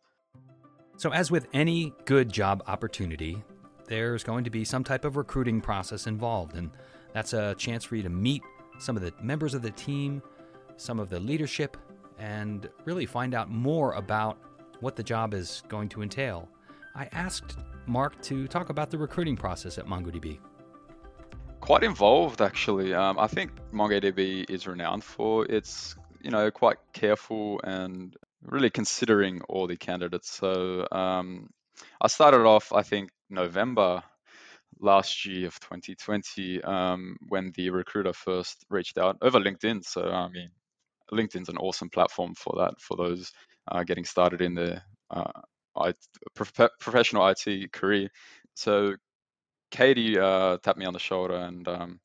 So, 0.96 1.12
as 1.12 1.30
with 1.30 1.46
any 1.52 1.92
good 2.04 2.32
job 2.32 2.62
opportunity, 2.66 3.42
there's 3.86 4.24
going 4.24 4.44
to 4.44 4.50
be 4.50 4.64
some 4.64 4.82
type 4.82 5.04
of 5.04 5.16
recruiting 5.16 5.60
process 5.60 6.06
involved, 6.06 6.56
and 6.56 6.70
that's 7.12 7.32
a 7.32 7.54
chance 7.56 7.84
for 7.84 7.96
you 7.96 8.02
to 8.02 8.08
meet 8.08 8.42
some 8.78 8.96
of 8.96 9.02
the 9.02 9.12
members 9.20 9.54
of 9.54 9.62
the 9.62 9.70
team, 9.72 10.22
some 10.76 10.98
of 10.98 11.08
the 11.08 11.20
leadership, 11.20 11.76
and 12.18 12.68
really 12.84 13.06
find 13.06 13.34
out 13.34 13.50
more 13.50 13.92
about 13.92 14.38
what 14.80 14.96
the 14.96 15.02
job 15.02 15.34
is 15.34 15.62
going 15.68 15.88
to 15.90 16.02
entail. 16.02 16.48
I 16.94 17.08
asked 17.12 17.58
Mark 17.86 18.20
to 18.22 18.48
talk 18.48 18.70
about 18.70 18.90
the 18.90 18.98
recruiting 18.98 19.36
process 19.36 19.78
at 19.78 19.86
MongoDB 19.86 20.38
quite 21.66 21.82
involved 21.82 22.40
actually. 22.42 22.94
Um, 22.94 23.18
I 23.18 23.26
think 23.26 23.50
MongoDB 23.72 24.48
is 24.48 24.68
renowned 24.68 25.02
for 25.02 25.44
its, 25.50 25.96
you 26.22 26.30
know, 26.30 26.48
quite 26.52 26.76
careful 26.92 27.60
and 27.64 28.14
really 28.40 28.70
considering 28.70 29.40
all 29.48 29.66
the 29.66 29.76
candidates. 29.76 30.30
So 30.30 30.86
um, 30.92 31.50
I 32.00 32.06
started 32.06 32.42
off, 32.46 32.72
I 32.72 32.82
think, 32.82 33.10
November 33.28 34.04
last 34.78 35.26
year 35.26 35.48
of 35.48 35.58
2020 35.58 36.62
um, 36.62 37.16
when 37.28 37.50
the 37.56 37.70
recruiter 37.70 38.12
first 38.12 38.64
reached 38.70 38.96
out 38.96 39.16
over 39.20 39.40
LinkedIn. 39.40 39.84
So 39.84 40.08
I 40.08 40.28
mean, 40.28 40.50
LinkedIn's 41.12 41.48
an 41.48 41.56
awesome 41.56 41.90
platform 41.90 42.34
for 42.36 42.54
that 42.58 42.80
for 42.80 42.96
those 42.96 43.32
uh, 43.66 43.82
getting 43.82 44.04
started 44.04 44.40
in 44.40 44.54
the 44.54 44.80
uh, 45.10 45.32
professional 46.78 47.26
IT 47.26 47.72
career. 47.72 48.08
So 48.54 48.94
Katie 49.70 50.18
uh, 50.18 50.58
tapped 50.58 50.78
me 50.78 50.86
on 50.86 50.92
the 50.92 50.98
shoulder 50.98 51.34
and 51.36 51.66
um, 51.68 52.00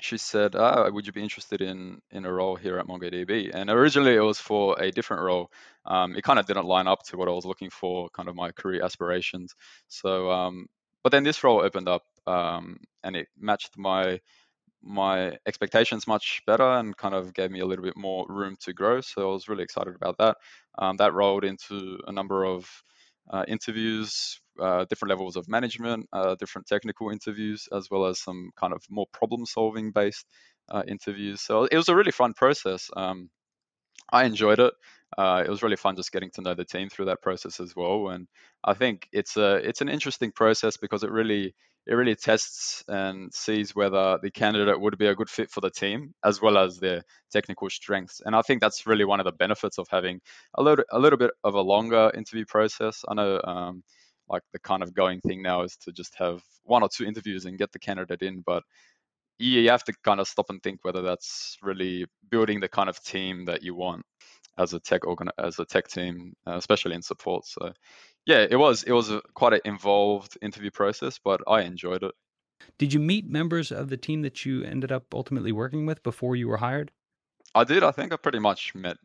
she 0.00 0.16
said, 0.18 0.56
ah, 0.56 0.88
"Would 0.90 1.06
you 1.06 1.12
be 1.12 1.22
interested 1.22 1.60
in 1.60 2.00
in 2.10 2.24
a 2.24 2.32
role 2.32 2.56
here 2.56 2.78
at 2.78 2.86
MongoDB?" 2.86 3.50
And 3.52 3.70
originally 3.70 4.14
it 4.14 4.20
was 4.20 4.40
for 4.40 4.80
a 4.80 4.90
different 4.90 5.22
role. 5.22 5.50
Um, 5.84 6.16
it 6.16 6.22
kind 6.22 6.38
of 6.38 6.46
didn't 6.46 6.66
line 6.66 6.86
up 6.86 7.02
to 7.04 7.16
what 7.16 7.28
I 7.28 7.32
was 7.32 7.44
looking 7.44 7.70
for, 7.70 8.08
kind 8.10 8.28
of 8.28 8.34
my 8.34 8.50
career 8.52 8.82
aspirations. 8.84 9.54
So, 9.88 10.30
um, 10.30 10.66
but 11.02 11.12
then 11.12 11.24
this 11.24 11.44
role 11.44 11.60
opened 11.60 11.88
up 11.88 12.02
um, 12.26 12.78
and 13.02 13.16
it 13.16 13.28
matched 13.38 13.76
my 13.76 14.20
my 14.82 15.36
expectations 15.46 16.06
much 16.06 16.42
better 16.46 16.64
and 16.78 16.96
kind 16.96 17.14
of 17.14 17.34
gave 17.34 17.50
me 17.50 17.60
a 17.60 17.66
little 17.66 17.84
bit 17.84 17.96
more 17.96 18.26
room 18.28 18.56
to 18.60 18.72
grow. 18.72 19.00
So 19.00 19.30
I 19.30 19.32
was 19.32 19.48
really 19.48 19.64
excited 19.64 19.94
about 19.94 20.18
that. 20.18 20.38
Um, 20.78 20.96
that 20.98 21.14
rolled 21.14 21.44
into 21.44 21.98
a 22.06 22.12
number 22.12 22.44
of 22.44 22.68
interviews, 23.46 24.40
uh, 24.60 24.84
different 24.88 25.10
levels 25.10 25.36
of 25.36 25.48
management, 25.48 26.06
uh, 26.12 26.34
different 26.36 26.66
technical 26.66 27.10
interviews, 27.10 27.68
as 27.72 27.88
well 27.90 28.06
as 28.06 28.20
some 28.20 28.50
kind 28.56 28.72
of 28.72 28.82
more 28.90 29.06
problem 29.12 29.46
solving 29.46 29.92
based 29.92 30.26
uh, 30.70 30.82
interviews. 30.86 31.40
So 31.40 31.64
it 31.64 31.76
was 31.76 31.88
a 31.88 31.96
really 31.96 32.12
fun 32.12 32.34
process. 32.34 32.90
Um, 32.96 33.30
I 34.12 34.24
enjoyed 34.24 34.58
it. 34.58 34.74
Uh, 35.16 35.42
it 35.44 35.50
was 35.50 35.62
really 35.62 35.76
fun 35.76 35.96
just 35.96 36.12
getting 36.12 36.30
to 36.32 36.42
know 36.42 36.54
the 36.54 36.64
team 36.64 36.88
through 36.88 37.06
that 37.06 37.22
process 37.22 37.60
as 37.60 37.74
well. 37.74 38.08
And 38.08 38.28
I 38.64 38.74
think 38.74 39.08
it's 39.12 39.36
a 39.36 39.56
it's 39.56 39.80
an 39.80 39.88
interesting 39.88 40.32
process 40.32 40.76
because 40.76 41.02
it 41.02 41.10
really 41.10 41.54
it 41.90 41.94
really 41.94 42.14
tests 42.14 42.84
and 42.86 43.34
sees 43.34 43.74
whether 43.74 44.16
the 44.22 44.30
candidate 44.30 44.80
would 44.80 44.96
be 44.96 45.08
a 45.08 45.14
good 45.14 45.28
fit 45.28 45.50
for 45.50 45.60
the 45.60 45.70
team 45.70 46.14
as 46.24 46.40
well 46.40 46.56
as 46.56 46.78
their 46.78 47.02
technical 47.32 47.68
strengths. 47.68 48.22
And 48.24 48.36
I 48.36 48.42
think 48.42 48.60
that's 48.60 48.86
really 48.86 49.04
one 49.04 49.18
of 49.18 49.24
the 49.24 49.32
benefits 49.32 49.76
of 49.76 49.88
having 49.90 50.20
a 50.54 50.62
little 50.62 50.84
a 50.92 51.00
little 51.00 51.18
bit 51.18 51.32
of 51.42 51.54
a 51.54 51.60
longer 51.60 52.12
interview 52.14 52.44
process. 52.46 53.04
I 53.08 53.14
know 53.14 53.40
um, 53.42 53.82
like 54.28 54.42
the 54.52 54.60
kind 54.60 54.84
of 54.84 54.94
going 54.94 55.20
thing 55.22 55.42
now 55.42 55.62
is 55.62 55.76
to 55.78 55.90
just 55.90 56.14
have 56.14 56.40
one 56.62 56.84
or 56.84 56.88
two 56.88 57.06
interviews 57.06 57.44
and 57.44 57.58
get 57.58 57.72
the 57.72 57.80
candidate 57.80 58.22
in, 58.22 58.44
but 58.46 58.62
you 59.40 59.68
have 59.68 59.82
to 59.84 59.92
kind 60.04 60.20
of 60.20 60.28
stop 60.28 60.46
and 60.50 60.62
think 60.62 60.84
whether 60.84 61.02
that's 61.02 61.56
really 61.60 62.06
building 62.30 62.60
the 62.60 62.68
kind 62.68 62.88
of 62.88 63.02
team 63.02 63.46
that 63.46 63.64
you 63.64 63.74
want 63.74 64.04
as 64.58 64.74
a 64.74 64.80
tech 64.80 65.06
organ 65.06 65.30
as 65.38 65.58
a 65.58 65.64
tech 65.64 65.88
team, 65.88 66.34
uh, 66.46 66.56
especially 66.56 66.94
in 66.94 67.02
support. 67.02 67.46
So 67.46 67.72
yeah, 68.30 68.46
it 68.48 68.56
was 68.56 68.84
it 68.84 68.92
was 68.92 69.10
a, 69.10 69.20
quite 69.34 69.54
an 69.54 69.60
involved 69.64 70.38
interview 70.40 70.70
process, 70.70 71.18
but 71.18 71.40
I 71.48 71.62
enjoyed 71.62 72.04
it. 72.04 72.12
Did 72.78 72.92
you 72.92 73.00
meet 73.00 73.28
members 73.28 73.72
of 73.72 73.88
the 73.88 73.96
team 73.96 74.22
that 74.22 74.46
you 74.46 74.62
ended 74.62 74.92
up 74.92 75.12
ultimately 75.12 75.50
working 75.50 75.84
with 75.84 76.02
before 76.04 76.36
you 76.36 76.46
were 76.46 76.58
hired? 76.58 76.92
I 77.54 77.64
did. 77.64 77.82
I 77.82 77.90
think 77.90 78.12
I 78.12 78.16
pretty 78.16 78.38
much 78.38 78.72
met. 78.74 78.98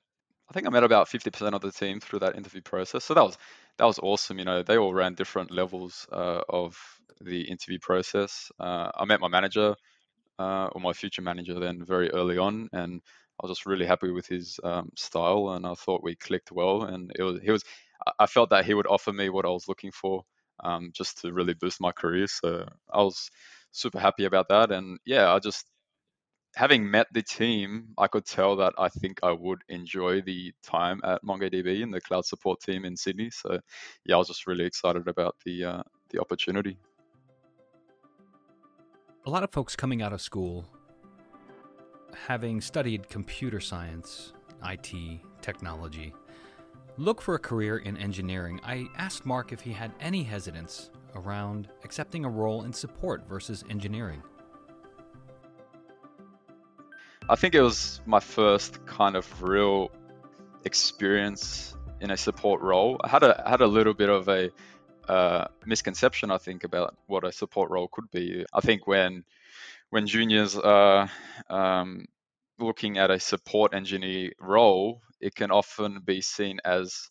I 0.48 0.54
think 0.54 0.68
I 0.68 0.70
met 0.70 0.84
about 0.84 1.08
fifty 1.08 1.32
percent 1.32 1.56
of 1.56 1.62
the 1.62 1.72
team 1.72 2.00
through 2.00 2.20
that 2.20 2.36
interview 2.36 2.62
process. 2.62 3.04
So 3.04 3.16
that 3.16 3.24
was 3.24 3.38
that 3.80 3.86
was 3.86 3.98
awesome. 3.98 4.38
You 4.38 4.46
know, 4.46 4.62
they 4.62 4.78
all 4.78 4.94
ran 4.94 5.16
different 5.16 5.50
levels 5.50 6.06
uh, 6.12 6.42
of 6.48 6.78
the 7.20 7.42
interview 7.42 7.80
process. 7.82 8.52
Uh, 8.60 8.92
I 8.94 9.06
met 9.06 9.22
my 9.22 9.28
manager 9.28 9.76
uh, 10.38 10.68
or 10.68 10.82
my 10.82 10.94
future 10.94 11.24
manager 11.24 11.60
then 11.60 11.84
very 11.84 12.12
early 12.12 12.38
on, 12.38 12.70
and 12.74 13.02
I 13.40 13.48
was 13.48 13.58
just 13.58 13.66
really 13.66 13.88
happy 13.88 14.12
with 14.12 14.28
his 14.28 14.60
um, 14.64 14.92
style, 14.96 15.50
and 15.50 15.66
I 15.66 15.74
thought 15.74 16.04
we 16.04 16.16
clicked 16.16 16.52
well. 16.52 16.84
And 16.84 17.12
it 17.18 17.24
was 17.24 17.40
he 17.42 17.50
was 17.50 17.64
I 18.20 18.26
felt 18.26 18.50
that 18.50 18.66
he 18.66 18.74
would 18.74 18.88
offer 18.88 19.12
me 19.14 19.30
what 19.30 19.46
I 19.46 19.50
was 19.50 19.68
looking 19.68 19.92
for, 19.92 20.24
um, 20.64 20.92
just 20.94 21.22
to 21.22 21.34
really 21.34 21.54
boost 21.54 21.82
my 21.82 21.92
career. 21.92 22.28
So 22.28 22.68
I 22.94 23.02
was 23.02 23.30
super 23.72 24.00
happy 24.00 24.26
about 24.26 24.50
that. 24.50 24.72
And 24.72 25.00
yeah, 25.06 25.34
I 25.34 25.40
just 25.40 25.66
having 26.56 26.90
met 26.90 27.08
the 27.14 27.22
team, 27.22 27.90
I 27.98 28.08
could 28.08 28.26
tell 28.26 28.56
that 28.58 28.74
I 28.78 28.90
think 28.90 29.20
I 29.24 29.32
would 29.32 29.62
enjoy 29.68 30.22
the 30.22 30.54
time 30.64 31.02
at 31.04 31.22
MongoDB 31.24 31.84
and 31.84 31.94
the 31.94 32.02
cloud 32.02 32.26
support 32.26 32.62
team 32.62 32.86
in 32.86 32.96
Sydney. 32.96 33.30
So 33.30 33.60
yeah, 34.06 34.16
I 34.16 34.18
was 34.18 34.28
just 34.28 34.48
really 34.48 34.66
excited 34.66 35.08
about 35.08 35.36
the 35.46 35.66
uh, 35.66 35.84
the 36.10 36.20
opportunity. 36.20 36.78
A 39.26 39.30
lot 39.30 39.44
of 39.44 39.52
folks 39.52 39.76
coming 39.76 40.02
out 40.02 40.14
of 40.14 40.22
school, 40.22 40.66
having 42.28 42.62
studied 42.62 43.10
computer 43.10 43.60
science, 43.60 44.34
IT, 44.64 44.94
technology, 45.42 46.14
look 46.98 47.22
for 47.22 47.36
a 47.36 47.40
career 47.40 47.78
in 47.78 47.98
engineering, 47.98 48.60
I 48.64 48.88
asked 48.98 49.26
Mark 49.26 49.52
if 49.52 49.62
he 49.62 49.72
had 49.72 49.92
any 50.00 50.24
hesitance 50.24 50.92
around 51.16 51.70
accepting 51.84 52.26
a 52.26 52.30
role 52.30 52.64
in 52.64 52.74
support 52.74 53.28
versus 53.28 53.64
engineering. 53.70 54.22
I 57.28 57.36
think 57.36 57.56
it 57.56 57.62
was 57.62 58.02
my 58.06 58.20
first 58.20 58.86
kind 58.86 59.16
of 59.16 59.42
real 59.42 59.92
experience 60.64 61.76
in 62.00 62.12
a 62.12 62.18
support 62.18 62.62
role. 62.62 63.00
I 63.04 63.08
had 63.08 63.24
a 63.24 63.44
had 63.48 63.62
a 63.62 63.68
little 63.68 63.94
bit 63.94 64.10
of 64.10 64.28
a 64.28 64.52
uh, 65.08 65.48
misconception, 65.66 66.32
I 66.32 66.38
think, 66.38 66.64
about 66.64 66.96
what 67.08 67.24
a 67.24 67.32
support 67.32 67.72
role 67.72 67.88
could 67.88 68.12
be. 68.12 68.46
I 68.54 68.62
think 68.62 68.86
when 68.86 69.24
when 69.90 70.06
juniors 70.06 70.56
are 70.56 71.10
um, 71.50 72.06
looking 72.60 72.98
at 72.98 73.10
a 73.10 73.20
support 73.20 73.74
engineer 73.74 74.32
role, 74.40 75.02
it 75.22 75.36
can 75.36 75.52
often 75.52 76.00
be 76.06 76.22
seen 76.22 76.60
as 76.66 77.10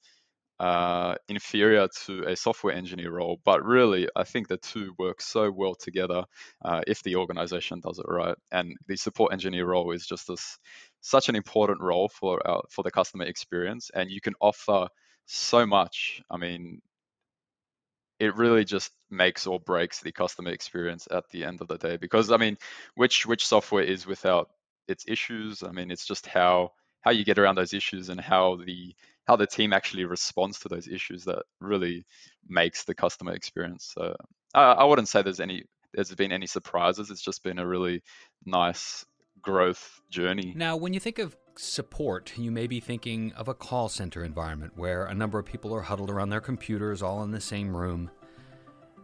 uh, 0.60 1.14
inferior 1.28 1.88
to 2.06 2.24
a 2.24 2.36
software 2.36 2.74
engineer 2.74 3.12
role. 3.12 3.40
But 3.44 3.64
really, 3.64 4.08
I 4.16 4.24
think 4.24 4.48
the 4.48 4.56
two 4.56 4.94
work 4.98 5.20
so 5.20 5.50
well 5.50 5.74
together 5.74 6.24
uh, 6.64 6.82
if 6.86 7.02
the 7.02 7.16
organization 7.16 7.80
does 7.80 7.98
it 7.98 8.06
right. 8.08 8.36
And 8.52 8.76
the 8.86 8.96
support 8.96 9.32
engineer 9.32 9.66
role 9.66 9.90
is 9.92 10.06
just 10.06 10.28
this, 10.28 10.58
such 11.00 11.28
an 11.28 11.36
important 11.36 11.80
role 11.80 12.08
for 12.08 12.46
our, 12.46 12.62
for 12.70 12.82
the 12.82 12.90
customer 12.90 13.24
experience, 13.24 13.90
and 13.94 14.10
you 14.10 14.20
can 14.20 14.34
offer 14.40 14.88
so 15.26 15.66
much. 15.66 16.22
I 16.30 16.36
mean, 16.36 16.80
it 18.20 18.34
really 18.36 18.64
just 18.64 18.92
makes 19.10 19.46
or 19.46 19.58
breaks 19.60 20.00
the 20.00 20.12
customer 20.12 20.50
experience 20.50 21.08
at 21.10 21.24
the 21.30 21.44
end 21.44 21.60
of 21.60 21.68
the 21.68 21.76
day 21.78 21.96
because 21.96 22.30
i 22.30 22.36
mean 22.36 22.56
which 22.94 23.26
which 23.26 23.46
software 23.46 23.82
is 23.82 24.06
without 24.06 24.48
its 24.86 25.04
issues. 25.08 25.62
I 25.62 25.70
mean, 25.72 25.90
it's 25.90 26.04
just 26.06 26.26
how 26.26 26.72
how 27.04 27.10
you 27.10 27.24
get 27.24 27.38
around 27.38 27.56
those 27.56 27.74
issues 27.74 28.08
and 28.08 28.20
how 28.20 28.56
the 28.56 28.94
how 29.26 29.36
the 29.36 29.46
team 29.46 29.72
actually 29.72 30.04
responds 30.04 30.58
to 30.58 30.68
those 30.68 30.88
issues 30.88 31.24
that 31.24 31.42
really 31.60 32.04
makes 32.48 32.84
the 32.84 32.94
customer 32.94 33.32
experience. 33.32 33.92
So 33.94 34.14
I, 34.54 34.72
I 34.72 34.84
wouldn't 34.84 35.08
say 35.08 35.22
there's 35.22 35.40
any 35.40 35.64
there's 35.92 36.14
been 36.14 36.32
any 36.32 36.46
surprises. 36.46 37.10
It's 37.10 37.22
just 37.22 37.44
been 37.44 37.58
a 37.58 37.66
really 37.66 38.02
nice 38.44 39.04
growth 39.40 40.00
journey. 40.10 40.52
Now, 40.56 40.76
when 40.76 40.92
you 40.92 41.00
think 41.00 41.18
of 41.18 41.36
support, 41.56 42.32
you 42.36 42.50
may 42.50 42.66
be 42.66 42.80
thinking 42.80 43.32
of 43.34 43.48
a 43.48 43.54
call 43.54 43.88
center 43.88 44.24
environment 44.24 44.72
where 44.76 45.04
a 45.04 45.14
number 45.14 45.38
of 45.38 45.44
people 45.44 45.72
are 45.74 45.82
huddled 45.82 46.10
around 46.10 46.30
their 46.30 46.40
computers 46.40 47.02
all 47.02 47.22
in 47.22 47.30
the 47.30 47.40
same 47.40 47.76
room. 47.76 48.10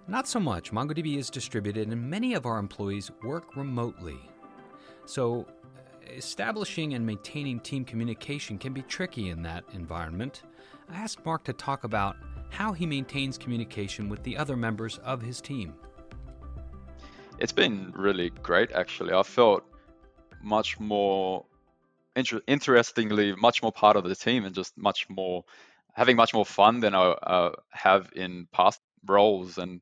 Not 0.09 0.27
so 0.27 0.41
much. 0.41 0.73
MongoDB 0.73 1.19
is 1.19 1.31
distributed, 1.31 1.89
and 1.89 2.11
many 2.11 2.35
of 2.35 2.47
our 2.47 2.59
employees 2.59 3.11
work 3.23 3.55
remotely. 3.55 4.19
So, 5.05 5.47
establishing 6.17 6.95
and 6.95 7.05
maintaining 7.05 7.61
team 7.61 7.85
communication 7.85 8.59
can 8.59 8.73
be 8.73 8.83
tricky 8.83 9.31
in 9.31 9.43
that 9.43 9.65
environment. 9.73 10.43
I 10.89 10.97
asked 10.97 11.25
Mark 11.25 11.45
to 11.45 11.53
talk 11.53 11.85
about 11.85 12.17
how 12.51 12.73
he 12.73 12.87
maintains 12.87 13.39
communication 13.39 14.09
with 14.09 14.23
the 14.23 14.37
other 14.37 14.57
members 14.57 14.99
of 14.99 15.23
his 15.23 15.41
team. 15.41 15.75
It's 17.39 17.53
been 17.53 17.93
really 17.97 18.31
great, 18.31 18.73
actually. 18.73 19.15
I 19.15 19.23
felt 19.23 19.65
much 20.43 20.79
more 20.79 21.47
inter- 22.17 22.43
interestingly, 22.47 23.35
much 23.35 23.63
more 23.63 23.73
part 23.73 23.97
of 23.97 24.05
the 24.05 24.15
team 24.15 24.45
and 24.45 24.55
just 24.55 24.77
much 24.77 25.09
more 25.09 25.45
having 25.95 26.17
much 26.17 26.33
more 26.33 26.47
fun 26.47 26.81
than 26.81 26.95
I 26.95 27.11
uh, 27.11 27.53
have 27.71 28.11
in 28.15 28.47
past 28.53 28.81
roles. 29.07 29.59
And 29.59 29.81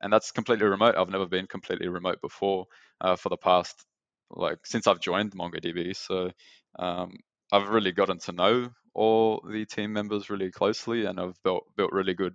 and 0.00 0.12
that's 0.12 0.30
completely 0.30 0.66
remote. 0.66 0.96
I've 0.96 1.08
never 1.08 1.26
been 1.26 1.46
completely 1.46 1.88
remote 1.88 2.20
before 2.20 2.66
uh, 3.00 3.16
for 3.16 3.28
the 3.30 3.36
past 3.36 3.84
like 4.30 4.66
since 4.66 4.86
I've 4.86 5.00
joined 5.00 5.32
MongoDB. 5.32 5.94
So 5.96 6.30
um, 6.78 7.16
I've 7.52 7.68
really 7.68 7.92
gotten 7.92 8.18
to 8.20 8.32
know 8.32 8.70
all 8.94 9.42
the 9.48 9.64
team 9.66 9.92
members 9.92 10.30
really 10.30 10.50
closely, 10.50 11.06
and 11.06 11.20
I've 11.20 11.40
built 11.44 11.64
built 11.76 11.92
really 11.92 12.14
good 12.14 12.34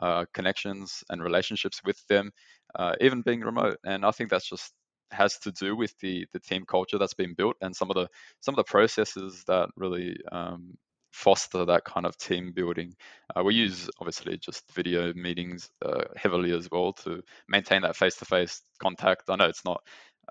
uh, 0.00 0.24
connections 0.32 1.04
and 1.10 1.22
relationships 1.22 1.80
with 1.84 2.04
them, 2.08 2.30
uh, 2.74 2.94
even 3.00 3.22
being 3.22 3.40
remote. 3.40 3.78
And 3.84 4.04
I 4.04 4.10
think 4.10 4.30
that's 4.30 4.48
just 4.48 4.72
has 5.10 5.38
to 5.38 5.52
do 5.52 5.76
with 5.76 5.94
the 6.00 6.26
the 6.32 6.40
team 6.40 6.64
culture 6.66 6.98
that's 6.98 7.14
been 7.14 7.34
built 7.34 7.56
and 7.60 7.74
some 7.76 7.90
of 7.90 7.94
the 7.94 8.08
some 8.40 8.54
of 8.54 8.56
the 8.56 8.64
processes 8.70 9.44
that 9.46 9.68
really 9.76 10.16
um, 10.32 10.74
foster 11.12 11.64
that 11.64 11.84
kind 11.84 12.06
of 12.06 12.16
team 12.16 12.52
building. 12.52 12.94
Uh, 13.36 13.42
we 13.44 13.54
use 13.54 13.88
obviously 14.00 14.36
just 14.38 14.64
video 14.74 15.12
meetings 15.14 15.70
uh, 15.84 16.04
heavily 16.16 16.52
as 16.52 16.68
well 16.70 16.92
to 16.92 17.22
maintain 17.48 17.82
that 17.82 17.96
face 17.96 18.16
to 18.16 18.24
face 18.24 18.62
contact. 18.80 19.22
I 19.28 19.36
know 19.36 19.46
it's 19.46 19.64
not 19.64 19.82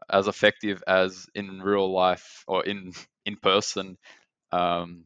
as 0.10 0.28
effective 0.28 0.84
as 0.88 1.28
in 1.36 1.62
real 1.62 1.92
life 1.92 2.44
or 2.48 2.64
in 2.66 2.94
in 3.26 3.38
person 3.38 3.98
um, 4.52 5.06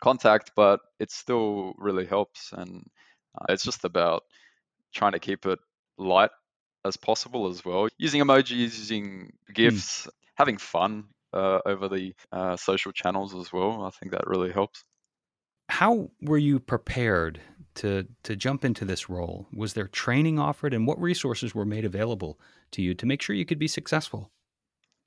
contact, 0.00 0.52
but 0.54 0.80
it 0.98 1.10
still 1.10 1.74
really 1.78 2.06
helps. 2.06 2.52
And 2.52 2.86
uh, 3.36 3.46
it's 3.48 3.64
just 3.64 3.84
about 3.84 4.24
trying 4.92 5.12
to 5.12 5.18
keep 5.18 5.46
it 5.46 5.58
light 5.98 6.30
as 6.84 6.96
possible 6.96 7.48
as 7.48 7.64
well. 7.64 7.88
Using 7.98 8.22
emojis, 8.22 8.50
using 8.50 9.32
hmm. 9.46 9.52
GIFs, 9.52 10.06
mm. 10.06 10.10
having 10.34 10.58
fun 10.58 11.04
uh, 11.32 11.60
over 11.64 11.88
the 11.88 12.14
uh, 12.30 12.56
social 12.56 12.92
channels 12.92 13.34
as 13.34 13.52
well. 13.52 13.84
I 13.84 13.90
think 13.90 14.12
that 14.12 14.26
really 14.26 14.52
helps. 14.52 14.84
How 15.68 16.10
were 16.20 16.38
you 16.38 16.60
prepared 16.60 17.40
to 17.76 18.06
to 18.22 18.36
jump 18.36 18.64
into 18.64 18.84
this 18.84 19.08
role? 19.08 19.46
Was 19.52 19.74
there 19.74 19.88
training 19.88 20.38
offered, 20.38 20.74
and 20.74 20.86
what 20.86 21.00
resources 21.00 21.54
were 21.54 21.64
made 21.64 21.84
available 21.84 22.38
to 22.72 22.82
you 22.82 22.94
to 22.94 23.06
make 23.06 23.22
sure 23.22 23.36
you 23.36 23.46
could 23.46 23.58
be 23.58 23.68
successful? 23.68 24.30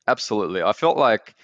Absolutely. 0.07 0.61
I 0.61 0.73
felt 0.73 0.97
like 0.97 1.35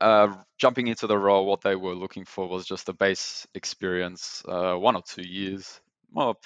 uh, 0.00 0.34
jumping 0.58 0.88
into 0.88 1.06
the 1.06 1.16
role, 1.16 1.46
what 1.46 1.62
they 1.62 1.76
were 1.76 1.94
looking 1.94 2.24
for 2.24 2.48
was 2.48 2.66
just 2.66 2.88
a 2.88 2.92
base 2.92 3.46
experience, 3.54 4.42
uh, 4.46 4.74
one 4.74 4.96
or 4.96 5.02
two 5.02 5.22
years. 5.22 5.80
Well, 6.12 6.38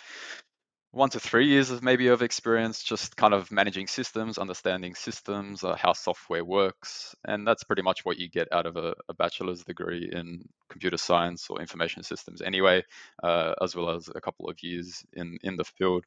one 0.96 1.10
to 1.10 1.20
three 1.20 1.46
years 1.46 1.70
of 1.70 1.82
maybe 1.82 2.08
of 2.08 2.22
experience, 2.22 2.82
just 2.82 3.16
kind 3.16 3.34
of 3.34 3.52
managing 3.52 3.86
systems, 3.86 4.38
understanding 4.38 4.94
systems, 4.94 5.62
uh, 5.62 5.76
how 5.76 5.92
software 5.92 6.42
works, 6.42 7.14
and 7.28 7.46
that's 7.46 7.64
pretty 7.64 7.82
much 7.82 8.04
what 8.04 8.16
you 8.16 8.30
get 8.30 8.48
out 8.50 8.64
of 8.64 8.76
a, 8.76 8.94
a 9.10 9.14
bachelor's 9.14 9.62
degree 9.62 10.08
in 10.10 10.42
computer 10.70 10.96
science 10.96 11.48
or 11.50 11.60
information 11.60 12.02
systems, 12.02 12.40
anyway, 12.40 12.82
uh, 13.22 13.52
as 13.62 13.76
well 13.76 13.90
as 13.90 14.08
a 14.14 14.22
couple 14.22 14.48
of 14.48 14.56
years 14.62 15.04
in 15.12 15.36
in 15.42 15.56
the 15.56 15.64
field. 15.64 16.04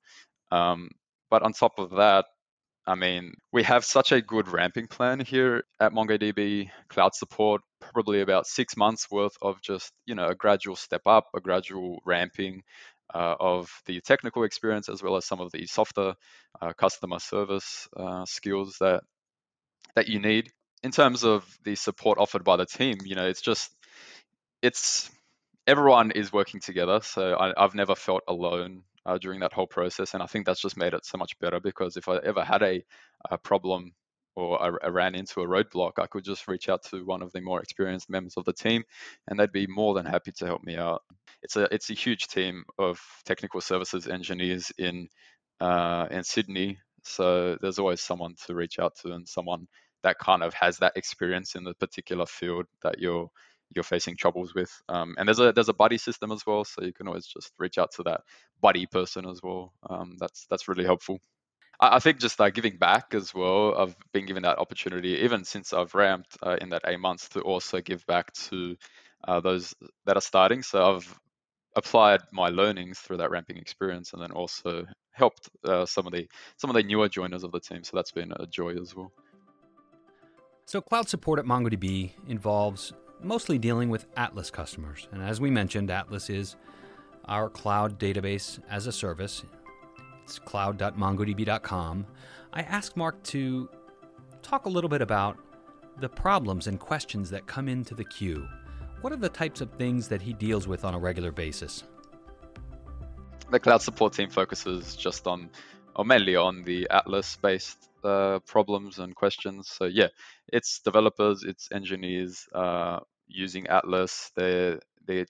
Um, 0.52 0.90
but 1.30 1.44
on 1.44 1.54
top 1.54 1.74
of 1.78 1.92
that, 1.92 2.26
I 2.88 2.96
mean, 2.96 3.36
we 3.54 3.62
have 3.62 3.86
such 3.86 4.12
a 4.12 4.22
good 4.22 4.48
ramping 4.48 4.88
plan 4.88 5.20
here 5.20 5.64
at 5.80 5.92
MongoDB 5.92 6.72
cloud 6.90 7.14
support, 7.14 7.62
probably 7.80 8.22
about 8.22 8.48
six 8.48 8.76
months 8.76 9.12
worth 9.12 9.38
of 9.44 9.62
just, 9.62 9.92
you 10.08 10.16
know, 10.16 10.30
a 10.30 10.34
gradual 10.34 10.76
step 10.76 11.04
up, 11.06 11.28
a 11.36 11.40
gradual 11.40 12.00
ramping 12.06 12.64
uh, 13.14 13.36
of 13.40 13.70
the 13.86 14.02
technical 14.02 14.44
experience 14.44 14.90
as 14.90 15.02
well 15.02 15.16
as 15.16 15.26
some 15.26 15.40
of 15.40 15.52
the 15.52 15.66
softer 15.66 16.16
uh, 16.62 16.74
customer 16.74 17.20
service 17.20 17.88
uh, 17.98 18.26
skills 18.26 18.78
that 18.80 19.04
that 19.96 20.08
you 20.08 20.20
need. 20.20 20.52
In 20.82 20.92
terms 20.92 21.24
of 21.24 21.46
the 21.66 21.76
support 21.76 22.20
offered 22.20 22.44
by 22.44 22.56
the 22.56 22.66
team, 22.66 22.98
you 23.04 23.16
know, 23.16 23.28
it's 23.28 23.42
just 23.42 23.70
it's 24.62 25.10
everyone 25.68 26.12
is 26.12 26.34
working 26.34 26.60
together. 26.60 27.00
So 27.04 27.38
I, 27.38 27.54
have 27.62 27.76
never 27.76 27.96
felt 27.96 28.24
alone 28.28 28.84
uh, 29.06 29.18
during 29.18 29.42
that 29.42 29.54
whole 29.54 29.68
process. 29.68 30.14
And 30.14 30.24
I 30.24 30.26
think 30.26 30.46
that's 30.46 30.62
just 30.62 30.78
made 30.78 30.94
it 30.94 31.06
so 31.06 31.18
much 31.18 31.38
better 31.40 31.60
because 31.60 31.98
if 31.98 32.08
I 32.08 32.18
ever 32.18 32.44
had 32.44 32.64
a, 32.64 32.84
a 33.30 33.38
problem 33.38 33.92
or 34.40 34.62
I, 34.62 34.86
I, 34.86 34.90
ran 34.90 35.16
into 35.16 35.42
a 35.42 35.48
roadblock, 35.48 35.94
I 36.00 36.08
could 36.08 36.24
just 36.24 36.48
reach 36.48 36.70
out 36.70 36.84
to 36.86 37.06
one 37.06 37.22
of 37.22 37.32
the 37.34 37.42
more 37.42 37.62
experienced 37.62 38.10
members 38.10 38.36
of 38.38 38.46
the 38.46 38.54
team, 38.54 38.84
and 39.28 39.40
they'd 39.40 39.52
be 39.52 39.68
more 39.68 39.94
than 39.94 40.06
happy 40.06 40.32
to 40.38 40.46
help 40.46 40.64
me 40.64 40.78
out. 40.78 41.02
It's 41.44 41.56
a 41.56 41.74
it's 41.74 41.90
a 41.90 41.94
huge 41.94 42.28
team 42.28 42.64
of 42.78 43.00
technical 43.26 43.62
services 43.62 44.08
engineers 44.08 44.72
in 44.78 45.10
uh, 45.60 46.08
in 46.12 46.24
Sydney, 46.24 46.78
so 47.04 47.58
there's 47.62 47.80
always 47.80 48.02
someone 48.02 48.36
to 48.48 48.56
reach 48.56 48.80
out 48.80 48.94
to 49.02 49.14
and 49.14 49.28
someone 49.28 49.68
that 50.04 50.18
kind 50.20 50.44
of 50.44 50.54
has 50.54 50.78
that 50.78 50.94
experience 50.96 51.56
in 51.56 51.64
the 51.64 51.74
particular 51.74 52.26
field 52.26 52.66
that 52.84 53.00
you're 53.00 53.30
you're 53.76 53.84
facing 53.84 54.16
troubles 54.16 54.56
with. 54.56 54.72
Um, 54.90 55.16
and 55.18 55.28
there's 55.28 55.40
a 55.40 55.52
there's 55.52 55.70
a 55.70 55.74
buddy 55.74 55.98
system 55.98 56.32
as 56.32 56.46
well, 56.46 56.64
so 56.64 56.84
you 56.84 56.94
can 56.94 57.08
always 57.08 57.28
just 57.28 57.52
reach 57.60 57.78
out 57.78 57.92
to 57.96 58.04
that 58.04 58.22
buddy 58.62 58.86
person 58.86 59.28
as 59.28 59.42
well. 59.44 59.74
Um, 59.90 60.16
that's 60.20 60.48
that's 60.50 60.68
really 60.68 60.86
helpful. 60.86 61.20
I, 61.80 62.00
think 62.00 62.20
just 62.20 62.40
uh, 62.42 62.50
giving 62.50 62.78
back 62.78 63.14
as 63.14 63.34
well. 63.34 63.76
I've 63.78 63.96
been 64.12 64.26
given 64.26 64.44
that 64.44 64.60
opportunity 64.60 65.20
even 65.24 65.46
since 65.46 65.74
I've 65.74 65.96
ramped 65.96 66.38
uh, 66.44 66.58
in 66.60 66.70
that 66.70 66.82
eight 66.86 67.00
months 67.00 67.30
to 67.30 67.42
also 67.42 67.82
give 67.82 68.06
back 68.06 68.34
to 68.50 68.76
uh, 69.28 69.40
those 69.40 69.74
that 70.06 70.18
are 70.18 70.22
starting. 70.22 70.62
So 70.62 70.96
I've 70.96 71.20
applied 71.76 72.22
my 72.32 72.50
learnings 72.50 73.00
through 73.00 73.18
that 73.18 73.32
ramping 73.32 73.58
experience, 73.58 74.14
and 74.14 74.22
then 74.22 74.32
also 74.32 74.86
helped 75.12 75.50
uh, 75.66 75.86
some 75.86 76.06
of 76.08 76.14
the 76.14 76.28
some 76.58 76.70
of 76.70 76.76
the 76.76 76.84
newer 76.84 77.10
joiners 77.10 77.44
of 77.44 77.52
the 77.52 77.60
team. 77.60 77.84
So 77.84 77.96
that's 77.96 78.12
been 78.12 78.34
a 78.40 78.46
joy 78.46 78.76
as 78.76 78.96
well. 78.96 79.12
So, 80.66 80.82
cloud 80.82 81.10
support 81.10 81.40
at 81.40 81.46
MongoDB 81.46 82.12
involves 82.28 82.94
mostly 83.24 83.58
dealing 83.58 83.90
with 83.90 84.06
Atlas 84.16 84.52
customers. 84.52 85.08
And 85.12 85.22
as 85.22 85.42
we 85.42 85.50
mentioned, 85.50 85.90
Atlas 85.90 86.30
is 86.30 86.56
our 87.26 87.50
cloud 87.50 88.00
database 88.00 88.60
as 88.70 88.86
a 88.86 88.92
service. 88.92 89.44
It's 90.30 90.38
cloud.mongodb.com. 90.38 92.06
I 92.54 92.62
asked 92.62 92.96
Mark 92.96 93.24
to 93.24 93.68
talk 94.44 94.68
a 94.68 94.70
little 94.70 94.88
bit 94.88 95.02
about 95.02 95.40
the 95.98 96.08
problems 96.08 96.68
and 96.68 96.80
questions 96.80 97.32
that 97.32 97.48
come 97.48 97.68
into 97.68 97.96
the 97.96 98.04
queue. 98.04 98.48
What 99.02 99.12
are 99.12 99.16
the 99.16 99.30
types 99.30 99.60
of 99.60 99.72
things 99.72 100.08
that 100.10 100.22
he 100.22 100.34
deals 100.34 100.68
with 100.68 100.86
on 100.86 100.94
a 100.94 101.00
regular 101.00 101.32
basis? 101.32 101.84
The 103.50 103.60
cloud 103.60 103.82
support 103.82 104.14
team 104.14 104.30
focuses 104.30 104.96
just 104.96 105.26
on, 105.26 105.50
or 105.96 106.06
mainly 106.06 106.36
on 106.36 106.64
the 106.64 106.88
Atlas 106.92 107.36
based 107.42 107.90
uh, 108.04 108.38
problems 108.46 109.00
and 109.00 109.16
questions. 109.16 109.68
So 109.68 109.86
yeah, 109.86 110.10
it's 110.54 110.80
developers, 110.82 111.42
it's 111.42 111.72
engineers 111.72 112.48
uh, 112.54 113.00
using 113.28 113.66
Atlas. 113.66 114.32
They're 114.36 114.80
they're 115.08 115.26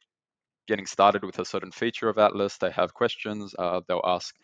getting 0.70 0.86
started 0.86 1.24
with 1.24 1.40
a 1.40 1.46
certain 1.46 1.72
feature 1.72 2.10
of 2.10 2.18
Atlas. 2.18 2.58
They 2.58 2.70
have 2.72 2.94
questions. 2.94 3.56
Uh, 3.58 3.82
they'll 3.88 4.02
ask 4.06 4.36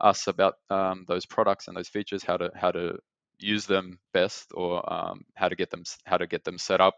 us 0.00 0.26
about 0.26 0.54
um, 0.70 1.04
those 1.08 1.26
products 1.26 1.68
and 1.68 1.76
those 1.76 1.88
features, 1.88 2.22
how 2.24 2.36
to 2.36 2.50
how 2.54 2.70
to 2.70 2.98
use 3.38 3.66
them 3.66 3.98
best, 4.12 4.50
or 4.54 4.92
um, 4.92 5.22
how 5.34 5.48
to 5.48 5.56
get 5.56 5.70
them 5.70 5.84
how 6.04 6.16
to 6.16 6.26
get 6.26 6.44
them 6.44 6.58
set 6.58 6.80
up. 6.80 6.94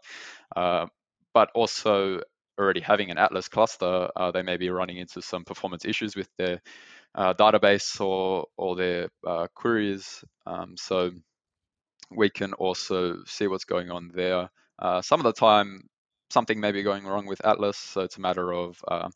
Uh, 0.55 0.87
but 1.33 1.49
also 1.53 2.21
already 2.59 2.81
having 2.81 3.11
an 3.11 3.17
Atlas 3.17 3.47
cluster, 3.47 4.09
uh, 4.15 4.31
they 4.31 4.41
may 4.41 4.57
be 4.57 4.69
running 4.69 4.97
into 4.97 5.21
some 5.21 5.45
performance 5.45 5.85
issues 5.85 6.15
with 6.15 6.29
their 6.37 6.61
uh, 7.15 7.33
database 7.33 8.01
or 8.01 8.47
or 8.57 8.75
their 8.75 9.09
uh, 9.25 9.47
queries. 9.55 10.23
Um, 10.45 10.75
so 10.77 11.11
we 12.11 12.29
can 12.29 12.53
also 12.53 13.23
see 13.25 13.47
what's 13.47 13.65
going 13.65 13.91
on 13.91 14.11
there. 14.13 14.49
Uh, 14.79 15.01
some 15.01 15.19
of 15.19 15.23
the 15.25 15.33
time, 15.33 15.89
something 16.31 16.59
may 16.59 16.71
be 16.71 16.83
going 16.83 17.05
wrong 17.05 17.25
with 17.25 17.45
Atlas, 17.45 17.77
so 17.77 18.01
it's 18.01 18.17
a 18.17 18.21
matter 18.21 18.51
of 18.53 18.77
uh, 18.87 19.09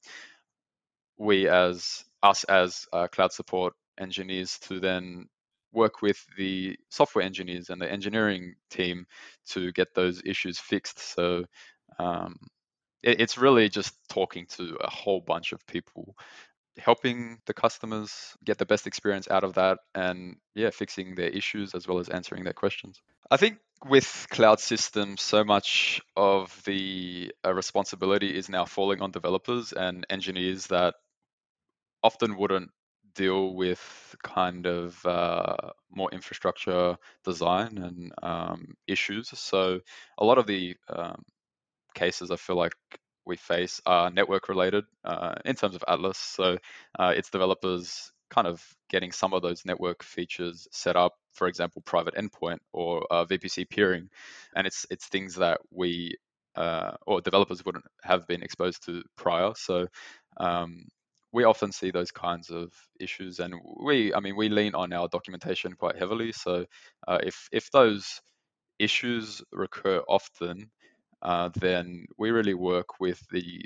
we 1.17 1.47
as 1.47 2.03
us 2.23 2.43
as 2.45 2.85
uh, 2.93 3.07
cloud 3.07 3.31
support 3.31 3.73
engineers 3.99 4.59
to 4.59 4.79
then 4.79 5.27
work 5.73 6.01
with 6.01 6.25
the 6.37 6.77
software 6.89 7.23
engineers 7.23 7.69
and 7.69 7.81
the 7.81 7.91
engineering 7.91 8.55
team 8.69 9.05
to 9.47 9.71
get 9.71 9.93
those 9.93 10.21
issues 10.25 10.59
fixed. 10.59 10.99
So 10.99 11.45
um, 11.97 12.35
it, 13.03 13.21
it's 13.21 13.37
really 13.37 13.69
just 13.69 13.93
talking 14.09 14.45
to 14.57 14.77
a 14.81 14.89
whole 14.89 15.21
bunch 15.21 15.53
of 15.53 15.65
people 15.67 16.15
helping 16.77 17.37
the 17.45 17.53
customers 17.53 18.35
get 18.45 18.57
the 18.57 18.65
best 18.65 18.87
experience 18.87 19.29
out 19.29 19.43
of 19.43 19.53
that 19.55 19.79
and 19.93 20.37
yeah 20.55 20.69
fixing 20.69 21.15
their 21.15 21.27
issues 21.27 21.75
as 21.75 21.85
well 21.85 21.99
as 21.99 22.07
answering 22.07 22.45
their 22.45 22.53
questions 22.53 23.01
i 23.29 23.35
think 23.35 23.57
with 23.85 24.25
cloud 24.29 24.59
systems 24.59 25.21
so 25.21 25.43
much 25.43 26.01
of 26.15 26.61
the 26.65 27.29
uh, 27.45 27.53
responsibility 27.53 28.35
is 28.35 28.47
now 28.47 28.63
falling 28.63 29.01
on 29.01 29.11
developers 29.11 29.73
and 29.73 30.05
engineers 30.09 30.67
that 30.67 30.95
often 32.03 32.37
wouldn't 32.37 32.69
deal 33.13 33.55
with 33.55 34.15
kind 34.23 34.65
of 34.65 35.05
uh, 35.05 35.55
more 35.93 36.09
infrastructure 36.11 36.95
design 37.25 37.77
and 37.77 38.11
um, 38.23 38.73
issues 38.87 39.27
so 39.37 39.79
a 40.17 40.25
lot 40.25 40.37
of 40.37 40.47
the 40.47 40.75
um, 40.89 41.21
cases 41.93 42.31
i 42.31 42.35
feel 42.37 42.55
like 42.55 42.73
we 43.25 43.37
face 43.37 43.81
are 43.85 44.09
network 44.09 44.49
related 44.49 44.83
uh, 45.03 45.35
in 45.45 45.55
terms 45.55 45.75
of 45.75 45.83
Atlas. 45.87 46.17
So 46.17 46.57
uh, 46.97 47.13
it's 47.15 47.29
developers 47.29 48.11
kind 48.29 48.47
of 48.47 48.63
getting 48.89 49.11
some 49.11 49.33
of 49.33 49.41
those 49.41 49.65
network 49.65 50.03
features 50.03 50.67
set 50.71 50.95
up, 50.95 51.13
for 51.33 51.47
example, 51.47 51.81
private 51.85 52.15
endpoint 52.15 52.59
or 52.71 53.05
uh, 53.11 53.25
VPC 53.25 53.69
peering, 53.69 54.09
and 54.55 54.65
it's 54.65 54.85
it's 54.89 55.07
things 55.07 55.35
that 55.35 55.59
we 55.71 56.15
uh, 56.55 56.91
or 57.05 57.21
developers 57.21 57.63
wouldn't 57.65 57.85
have 58.03 58.27
been 58.27 58.43
exposed 58.43 58.85
to 58.85 59.03
prior. 59.15 59.53
So 59.55 59.87
um, 60.37 60.85
we 61.33 61.43
often 61.43 61.71
see 61.71 61.91
those 61.91 62.11
kinds 62.11 62.49
of 62.49 62.73
issues, 62.99 63.39
and 63.39 63.55
we, 63.83 64.13
I 64.13 64.19
mean, 64.19 64.35
we 64.35 64.49
lean 64.49 64.75
on 64.75 64.91
our 64.93 65.07
documentation 65.07 65.73
quite 65.73 65.97
heavily. 65.97 66.31
So 66.31 66.65
uh, 67.07 67.19
if 67.23 67.47
if 67.51 67.71
those 67.71 68.21
issues 68.79 69.41
recur 69.51 70.01
often, 70.07 70.71
uh, 71.21 71.49
then 71.55 72.05
we 72.17 72.31
really 72.31 72.53
work 72.53 72.99
with 72.99 73.21
the 73.31 73.65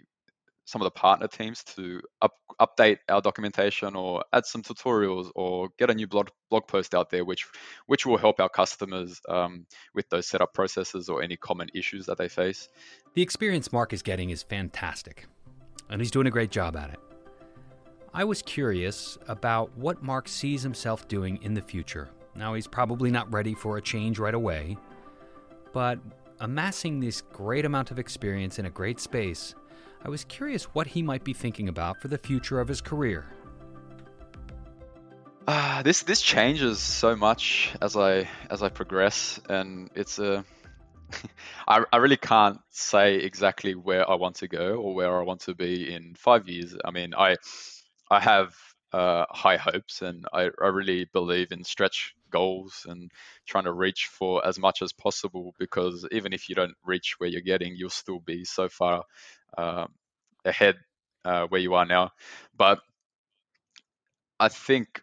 some 0.65 0.81
of 0.81 0.85
the 0.85 0.91
partner 0.91 1.27
teams 1.27 1.63
to 1.63 2.01
up, 2.23 2.33
update 2.59 2.97
our 3.07 3.21
documentation 3.21 3.95
or 3.95 4.23
add 4.33 4.45
some 4.45 4.63
tutorials 4.63 5.29
or 5.35 5.69
get 5.77 5.91
a 5.91 5.93
new 5.93 6.07
blog, 6.07 6.29
blog 6.49 6.67
post 6.67 6.95
out 6.95 7.09
there 7.11 7.23
which 7.23 7.45
which 7.85 8.05
will 8.05 8.17
help 8.17 8.39
our 8.39 8.49
customers 8.49 9.21
um, 9.29 9.65
with 9.93 10.09
those 10.09 10.27
setup 10.27 10.53
processes 10.53 11.07
or 11.07 11.21
any 11.21 11.37
common 11.37 11.69
issues 11.73 12.05
that 12.07 12.17
they 12.17 12.27
face 12.27 12.67
the 13.13 13.21
experience 13.21 13.71
mark 13.71 13.93
is 13.93 14.01
getting 14.01 14.31
is 14.31 14.41
fantastic 14.41 15.27
and 15.89 16.01
he's 16.01 16.11
doing 16.11 16.27
a 16.27 16.31
great 16.31 16.49
job 16.49 16.75
at 16.75 16.89
it 16.89 16.99
i 18.15 18.23
was 18.23 18.41
curious 18.41 19.19
about 19.27 19.69
what 19.77 20.01
mark 20.01 20.27
sees 20.27 20.63
himself 20.63 21.07
doing 21.07 21.37
in 21.43 21.53
the 21.53 21.61
future 21.61 22.09
now 22.35 22.55
he's 22.55 22.67
probably 22.67 23.11
not 23.11 23.31
ready 23.31 23.53
for 23.53 23.77
a 23.77 23.81
change 23.81 24.17
right 24.17 24.33
away 24.33 24.75
but 25.75 25.99
amassing 26.39 26.99
this 26.99 27.21
great 27.21 27.65
amount 27.65 27.91
of 27.91 27.99
experience 27.99 28.59
in 28.59 28.65
a 28.65 28.69
great 28.69 28.99
space, 28.99 29.55
I 30.03 30.09
was 30.09 30.23
curious 30.23 30.65
what 30.65 30.87
he 30.87 31.01
might 31.01 31.23
be 31.23 31.33
thinking 31.33 31.69
about 31.69 31.99
for 32.01 32.07
the 32.07 32.17
future 32.17 32.59
of 32.59 32.67
his 32.67 32.81
career. 32.81 33.25
Uh, 35.47 35.83
this 35.83 36.03
this 36.03 36.21
changes 36.21 36.79
so 36.79 37.15
much 37.15 37.75
as 37.81 37.95
I 37.95 38.27
as 38.49 38.63
I 38.63 38.69
progress, 38.69 39.39
and 39.47 39.89
it's 39.93 40.17
a 40.17 40.43
I, 41.67 41.83
I 41.93 41.97
really 41.97 42.17
can't 42.17 42.59
say 42.71 43.15
exactly 43.15 43.75
where 43.75 44.09
I 44.09 44.15
want 44.15 44.37
to 44.37 44.47
go 44.47 44.77
or 44.77 44.95
where 44.95 45.19
I 45.19 45.23
want 45.23 45.41
to 45.41 45.53
be 45.53 45.93
in 45.93 46.15
five 46.15 46.47
years. 46.47 46.75
I 46.83 46.89
mean, 46.89 47.13
I 47.13 47.35
I 48.09 48.19
have 48.19 48.55
uh, 48.93 49.25
high 49.29 49.57
hopes, 49.57 50.01
and 50.01 50.25
I, 50.33 50.49
I 50.61 50.67
really 50.67 51.05
believe 51.11 51.51
in 51.51 51.63
stretch 51.63 52.13
goals 52.31 52.85
and 52.87 53.11
trying 53.45 53.65
to 53.65 53.71
reach 53.71 54.07
for 54.07 54.45
as 54.45 54.59
much 54.59 54.81
as 54.81 54.93
possible 54.93 55.53
because 55.59 56.05
even 56.11 56.33
if 56.33 56.49
you 56.49 56.55
don't 56.55 56.75
reach 56.85 57.15
where 57.17 57.29
you're 57.29 57.41
getting, 57.41 57.75
you'll 57.75 57.89
still 57.89 58.19
be 58.19 58.43
so 58.45 58.69
far 58.69 59.03
uh, 59.57 59.87
ahead 60.43 60.75
uh, 61.23 61.47
where 61.47 61.61
you 61.61 61.73
are 61.73 61.85
now. 61.85 62.11
But 62.55 62.79
I 64.39 64.49
think 64.49 65.01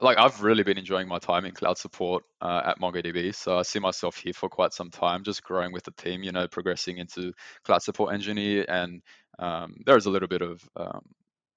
like 0.00 0.18
I've 0.18 0.42
really 0.42 0.62
been 0.62 0.78
enjoying 0.78 1.08
my 1.08 1.18
time 1.18 1.44
in 1.44 1.52
cloud 1.52 1.78
support 1.78 2.22
uh, 2.40 2.62
at 2.64 2.78
MongoDB. 2.80 3.34
So 3.34 3.58
I 3.58 3.62
see 3.62 3.80
myself 3.80 4.16
here 4.16 4.32
for 4.32 4.48
quite 4.48 4.72
some 4.72 4.90
time, 4.90 5.24
just 5.24 5.42
growing 5.42 5.72
with 5.72 5.84
the 5.84 5.90
team, 5.90 6.22
you 6.22 6.32
know, 6.32 6.46
progressing 6.46 6.98
into 6.98 7.32
cloud 7.64 7.82
support 7.82 8.14
engineer. 8.14 8.64
And 8.68 9.02
um, 9.38 9.74
there's 9.84 10.06
a 10.06 10.10
little 10.10 10.28
bit 10.28 10.42
of 10.42 10.62
um, 10.76 11.02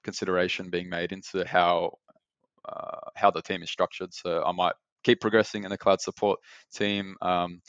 consideration 0.03 0.69
being 0.69 0.89
made 0.89 1.11
into 1.11 1.45
how 1.45 1.97
uh, 2.67 3.09
how 3.15 3.31
the 3.31 3.41
team 3.41 3.63
is 3.63 3.69
structured. 3.69 4.13
So 4.13 4.43
I 4.43 4.51
might 4.51 4.73
keep 5.03 5.19
progressing 5.19 5.63
in 5.63 5.71
the 5.71 5.77
cloud 5.77 6.01
support 6.01 6.39
team. 6.73 7.15
Um, 7.21 7.61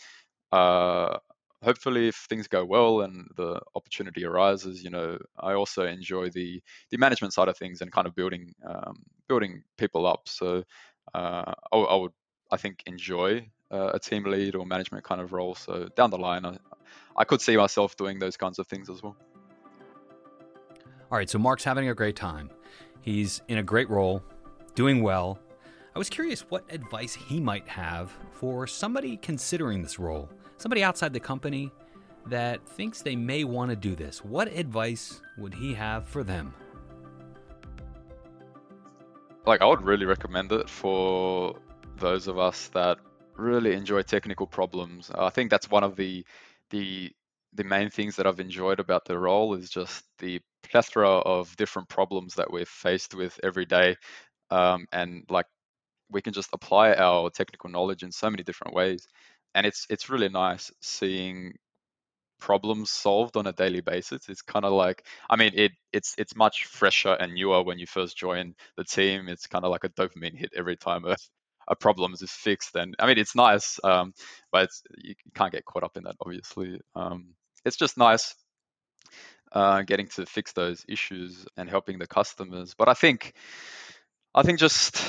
uh, 0.50 1.18
hopefully 1.62 2.08
if 2.08 2.16
things 2.28 2.48
go 2.48 2.64
well 2.64 3.02
and 3.02 3.28
the 3.36 3.60
opportunity 3.74 4.24
arises 4.24 4.82
you 4.82 4.90
know 4.90 5.16
i 5.38 5.52
also 5.52 5.86
enjoy 5.86 6.28
the 6.30 6.60
the 6.90 6.98
management 6.98 7.32
side 7.32 7.48
of 7.48 7.56
things 7.56 7.80
and 7.80 7.92
kind 7.92 8.06
of 8.06 8.14
building 8.14 8.52
um, 8.66 8.96
building 9.28 9.62
people 9.78 10.06
up 10.06 10.22
so 10.26 10.62
uh, 11.14 11.52
I, 11.72 11.76
I, 11.76 11.96
would 11.96 12.12
i 12.50 12.56
think 12.56 12.82
enjoy 12.86 13.46
uh, 13.70 13.92
a 13.94 13.98
team 13.98 14.24
lead 14.24 14.54
or 14.54 14.66
management 14.66 15.04
kind 15.04 15.20
of 15.20 15.32
role 15.32 15.54
so 15.54 15.88
down 15.96 16.10
the 16.10 16.18
line 16.18 16.44
I, 16.44 16.58
I 17.16 17.24
could 17.24 17.40
see 17.40 17.56
myself 17.56 17.96
doing 17.96 18.18
those 18.18 18.36
kinds 18.36 18.58
of 18.58 18.66
things 18.66 18.90
as 18.90 19.02
well 19.02 19.16
all 21.12 21.18
right 21.18 21.30
so 21.30 21.38
mark's 21.38 21.62
having 21.62 21.88
a 21.88 21.94
great 21.94 22.16
time 22.16 22.50
he's 23.02 23.40
in 23.46 23.58
a 23.58 23.62
great 23.62 23.88
role 23.88 24.20
doing 24.74 25.00
well 25.00 25.38
i 25.94 25.98
was 25.98 26.10
curious 26.10 26.40
what 26.48 26.64
advice 26.70 27.14
he 27.14 27.38
might 27.38 27.68
have 27.68 28.10
for 28.32 28.66
somebody 28.66 29.16
considering 29.18 29.80
this 29.80 30.00
role 30.00 30.28
somebody 30.56 30.82
outside 30.82 31.12
the 31.12 31.20
company 31.20 31.70
that 32.26 32.66
thinks 32.66 33.02
they 33.02 33.16
may 33.16 33.44
want 33.44 33.70
to 33.70 33.76
do 33.76 33.94
this, 33.94 34.24
what 34.24 34.48
advice 34.48 35.20
would 35.38 35.54
he 35.54 35.74
have 35.74 36.06
for 36.06 36.22
them? 36.22 36.54
Like, 39.46 39.60
I 39.60 39.66
would 39.66 39.82
really 39.82 40.06
recommend 40.06 40.52
it 40.52 40.68
for 40.68 41.56
those 41.98 42.28
of 42.28 42.38
us 42.38 42.68
that 42.68 42.98
really 43.36 43.72
enjoy 43.72 44.02
technical 44.02 44.46
problems. 44.46 45.10
I 45.14 45.30
think 45.30 45.50
that's 45.50 45.70
one 45.70 45.82
of 45.82 45.96
the 45.96 46.24
the 46.70 47.12
the 47.54 47.64
main 47.64 47.90
things 47.90 48.16
that 48.16 48.26
I've 48.26 48.40
enjoyed 48.40 48.80
about 48.80 49.04
the 49.04 49.18
role 49.18 49.54
is 49.54 49.70
just 49.70 50.04
the 50.18 50.40
plethora 50.70 51.08
of 51.18 51.54
different 51.56 51.88
problems 51.88 52.34
that 52.34 52.50
we're 52.50 52.64
faced 52.66 53.14
with 53.14 53.38
every 53.42 53.66
day, 53.66 53.96
um, 54.50 54.86
and 54.92 55.24
like 55.30 55.46
we 56.10 56.22
can 56.22 56.32
just 56.32 56.50
apply 56.52 56.94
our 56.94 57.30
technical 57.30 57.70
knowledge 57.70 58.02
in 58.02 58.12
so 58.12 58.30
many 58.30 58.42
different 58.42 58.74
ways 58.74 59.06
and 59.54 59.66
it's 59.66 59.86
it's 59.90 60.10
really 60.10 60.28
nice 60.28 60.70
seeing 60.80 61.54
problems 62.40 62.90
solved 62.90 63.36
on 63.36 63.46
a 63.46 63.52
daily 63.52 63.80
basis. 63.80 64.28
It's 64.28 64.42
kind 64.42 64.64
of 64.64 64.72
like, 64.72 65.06
I 65.30 65.36
mean, 65.36 65.52
it 65.54 65.72
it's 65.92 66.14
it's 66.18 66.36
much 66.36 66.66
fresher 66.66 67.12
and 67.14 67.34
newer 67.34 67.62
when 67.62 67.78
you 67.78 67.86
first 67.86 68.16
join 68.16 68.54
the 68.76 68.84
team. 68.84 69.28
It's 69.28 69.46
kind 69.46 69.64
of 69.64 69.70
like 69.70 69.84
a 69.84 69.88
dopamine 69.90 70.36
hit 70.36 70.50
every 70.56 70.76
time 70.76 71.04
a, 71.06 71.16
a 71.68 71.76
problem 71.76 72.12
is 72.14 72.22
fixed. 72.30 72.74
And 72.76 72.94
I 72.98 73.06
mean, 73.06 73.18
it's 73.18 73.36
nice, 73.36 73.78
um, 73.84 74.12
but 74.52 74.64
it's, 74.64 74.82
you 74.98 75.14
can't 75.34 75.52
get 75.52 75.64
caught 75.64 75.84
up 75.84 75.96
in 75.96 76.04
that, 76.04 76.16
obviously. 76.20 76.80
Um, 76.94 77.34
it's 77.64 77.76
just 77.76 77.96
nice 77.96 78.34
uh, 79.52 79.82
getting 79.82 80.08
to 80.08 80.26
fix 80.26 80.52
those 80.52 80.84
issues 80.88 81.46
and 81.56 81.68
helping 81.68 81.98
the 81.98 82.06
customers. 82.06 82.74
But 82.76 82.88
I 82.88 82.94
think 82.94 83.34
I 84.34 84.42
think 84.42 84.58
just 84.58 85.02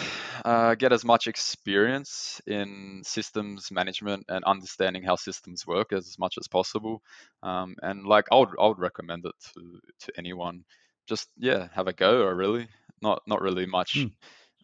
uh, 0.43 0.75
get 0.75 0.91
as 0.91 1.05
much 1.05 1.27
experience 1.27 2.41
in 2.45 3.01
systems 3.05 3.71
management 3.71 4.25
and 4.27 4.43
understanding 4.43 5.03
how 5.03 5.15
systems 5.15 5.65
work 5.65 5.93
as 5.93 6.17
much 6.19 6.35
as 6.37 6.47
possible. 6.47 7.01
Um, 7.41 7.75
and 7.81 8.05
like 8.05 8.25
I 8.31 8.35
would, 8.35 8.49
I 8.59 8.67
would 8.67 8.79
recommend 8.79 9.25
it 9.25 9.35
to 9.53 9.79
to 10.01 10.13
anyone. 10.17 10.65
Just 11.07 11.29
yeah, 11.37 11.67
have 11.73 11.87
a 11.87 11.93
go. 11.93 12.23
Or 12.23 12.35
really, 12.35 12.67
not 13.01 13.21
not 13.27 13.41
really 13.41 13.65
much. 13.65 13.95
Mm. 13.95 14.11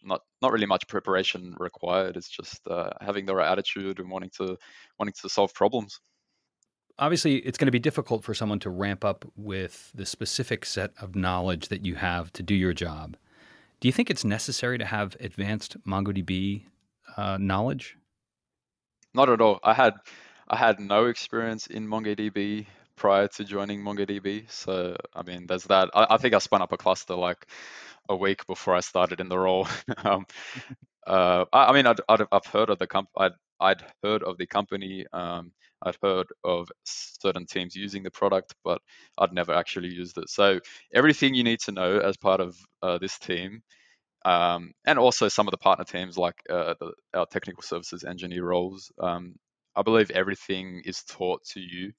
Not 0.01 0.21
not 0.41 0.53
really 0.53 0.65
much 0.65 0.87
preparation 0.87 1.55
required. 1.59 2.15
It's 2.15 2.29
just 2.29 2.65
uh, 2.67 2.91
having 3.01 3.25
the 3.25 3.35
right 3.35 3.51
attitude 3.51 3.99
and 3.99 4.09
wanting 4.09 4.31
to 4.37 4.57
wanting 4.97 5.13
to 5.21 5.29
solve 5.29 5.53
problems 5.53 5.99
obviously 6.99 7.37
it's 7.37 7.57
going 7.57 7.67
to 7.67 7.71
be 7.71 7.79
difficult 7.79 8.23
for 8.23 8.33
someone 8.33 8.59
to 8.59 8.69
ramp 8.69 9.03
up 9.03 9.25
with 9.35 9.91
the 9.95 10.05
specific 10.05 10.65
set 10.65 10.91
of 11.01 11.15
knowledge 11.15 11.69
that 11.69 11.85
you 11.85 11.95
have 11.95 12.31
to 12.33 12.43
do 12.43 12.53
your 12.53 12.73
job. 12.73 13.17
Do 13.79 13.87
you 13.87 13.91
think 13.91 14.09
it's 14.09 14.25
necessary 14.25 14.77
to 14.77 14.85
have 14.85 15.15
advanced 15.19 15.77
MongoDB 15.85 16.63
uh, 17.15 17.37
knowledge? 17.39 17.97
Not 19.13 19.29
at 19.29 19.41
all. 19.41 19.59
I 19.63 19.73
had 19.73 19.93
I 20.47 20.57
had 20.57 20.79
no 20.79 21.05
experience 21.05 21.67
in 21.67 21.87
MongoDB 21.87 22.65
prior 22.95 23.27
to 23.29 23.43
joining 23.43 23.81
MongoDB. 23.81 24.51
So 24.51 24.95
I 25.15 25.23
mean, 25.23 25.47
there's 25.47 25.63
that. 25.65 25.89
I, 25.93 26.07
I 26.11 26.17
think 26.17 26.33
I 26.33 26.39
spun 26.39 26.61
up 26.61 26.73
a 26.73 26.77
cluster 26.77 27.15
like 27.15 27.47
a 28.09 28.15
week 28.15 28.45
before 28.45 28.75
I 28.75 28.81
started 28.81 29.21
in 29.21 29.29
the 29.29 29.39
role. 29.39 29.67
um, 30.03 30.25
uh, 31.07 31.45
I, 31.53 31.65
I, 31.65 31.73
mean, 31.73 31.87
I'd, 31.87 32.01
i 32.09 32.17
have 32.31 32.45
heard 32.45 32.69
of 32.69 32.79
the 32.79 32.87
comp. 32.87 33.09
I'd, 33.17 33.31
I'd 33.59 33.83
heard 34.03 34.23
of 34.23 34.37
the 34.37 34.45
company. 34.45 35.05
Um, 35.13 35.51
I'd 35.83 35.97
heard 36.01 36.27
of 36.43 36.69
certain 36.83 37.45
teams 37.45 37.75
using 37.75 38.03
the 38.03 38.11
product, 38.11 38.55
but 38.63 38.81
I'd 39.17 39.33
never 39.33 39.53
actually 39.53 39.89
used 39.89 40.17
it. 40.17 40.29
So 40.29 40.59
everything 40.93 41.33
you 41.33 41.43
need 41.43 41.59
to 41.61 41.71
know 41.71 41.99
as 41.99 42.17
part 42.17 42.41
of 42.41 42.57
uh, 42.81 42.97
this 42.97 43.17
team, 43.19 43.61
um, 44.25 44.73
and 44.85 44.99
also 44.99 45.27
some 45.29 45.47
of 45.47 45.51
the 45.51 45.57
partner 45.57 45.85
teams 45.85 46.17
like 46.17 46.35
uh, 46.49 46.75
the, 46.79 46.93
our 47.13 47.25
technical 47.27 47.63
services 47.63 48.03
engineer 48.03 48.45
roles, 48.45 48.91
um, 49.01 49.35
I 49.75 49.81
believe 49.81 50.11
everything 50.11 50.81
is 50.85 51.03
taught 51.03 51.43
to 51.53 51.61
you 51.61 51.91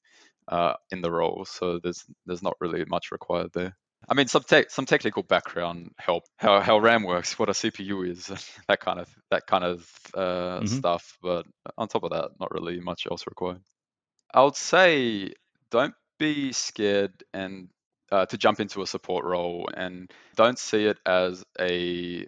uh, 0.49 0.75
in 0.93 1.03
the 1.03 1.11
role. 1.11 1.45
So 1.47 1.81
there's 1.83 2.05
there's 2.27 2.43
not 2.43 2.57
really 2.61 2.85
much 2.87 3.13
required 3.13 3.51
there. 3.55 3.77
I 4.09 4.15
mean, 4.15 4.27
some 4.27 4.43
te- 4.43 4.67
some 4.69 4.87
technical 4.87 5.23
background 5.23 5.93
help 5.99 6.25
how, 6.37 6.61
how 6.61 6.79
RAM 6.79 7.05
works, 7.05 7.39
what 7.39 7.49
a 7.49 7.53
CPU 7.53 8.09
is, 8.09 8.27
that 8.69 8.81
kind 8.81 8.99
of 9.01 9.09
that 9.31 9.47
kind 9.47 9.65
of 9.65 9.91
uh, 10.15 10.61
mm-hmm. 10.61 10.67
stuff. 10.67 11.17
But 11.23 11.47
on 11.77 11.89
top 11.89 12.05
of 12.05 12.11
that, 12.11 12.31
not 12.41 12.51
really 12.51 12.81
much 12.81 13.07
else 13.11 13.27
required. 13.27 13.61
I 14.33 14.43
would 14.43 14.57
say 14.57 15.33
don't 15.71 15.95
be 16.19 16.53
scared 16.53 17.25
and 17.33 17.69
uh, 18.11 18.27
to 18.27 18.39
jump 18.39 18.61
into 18.61 18.83
a 18.83 18.87
support 18.87 19.25
role 19.25 19.69
and 19.75 20.11
don't 20.37 20.59
see 20.59 20.87
it 20.87 20.99
as 21.07 21.45
a 21.59 22.27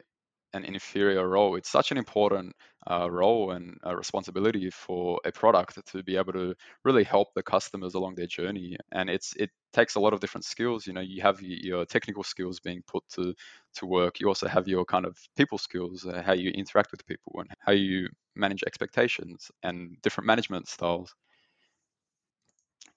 an 0.55 0.65
inferior 0.65 1.29
role. 1.29 1.57
It's 1.57 1.71
such 1.71 1.91
an 1.93 1.99
important 1.99 2.55
uh, 2.91 3.11
role 3.11 3.53
and 3.53 3.77
responsibility 3.97 4.71
for 4.71 5.21
a 5.25 5.33
product 5.33 5.79
to 5.87 6.03
be 6.03 6.17
able 6.17 6.33
to 6.35 6.55
really 6.85 7.05
help 7.05 7.29
the 7.35 7.43
customers 7.43 7.95
along 7.95 8.15
their 8.17 8.27
journey. 8.27 8.77
And 8.93 9.09
it's 9.11 9.35
it 9.37 9.51
takes 9.73 9.95
a 9.95 10.01
lot 10.01 10.13
of 10.13 10.21
different 10.21 10.45
skills. 10.45 10.87
You 10.87 10.93
know, 10.93 11.01
you 11.01 11.23
have 11.23 11.41
your 11.41 11.85
technical 11.87 12.23
skills 12.23 12.61
being 12.61 12.83
put 12.87 13.05
to 13.15 13.35
to 13.77 13.87
work. 13.87 14.21
You 14.21 14.29
also 14.29 14.49
have 14.49 14.69
your 14.69 14.85
kind 14.85 15.07
of 15.07 15.17
people 15.37 15.59
skills, 15.59 16.05
uh, 16.07 16.23
how 16.25 16.33
you 16.33 16.51
interact 16.51 16.91
with 16.93 17.07
people 17.07 17.33
and 17.39 17.49
how 17.61 17.73
you 17.73 18.09
manage 18.35 18.63
expectations 18.67 19.51
and 19.63 19.97
different 20.03 20.27
management 20.27 20.69
styles 20.69 21.15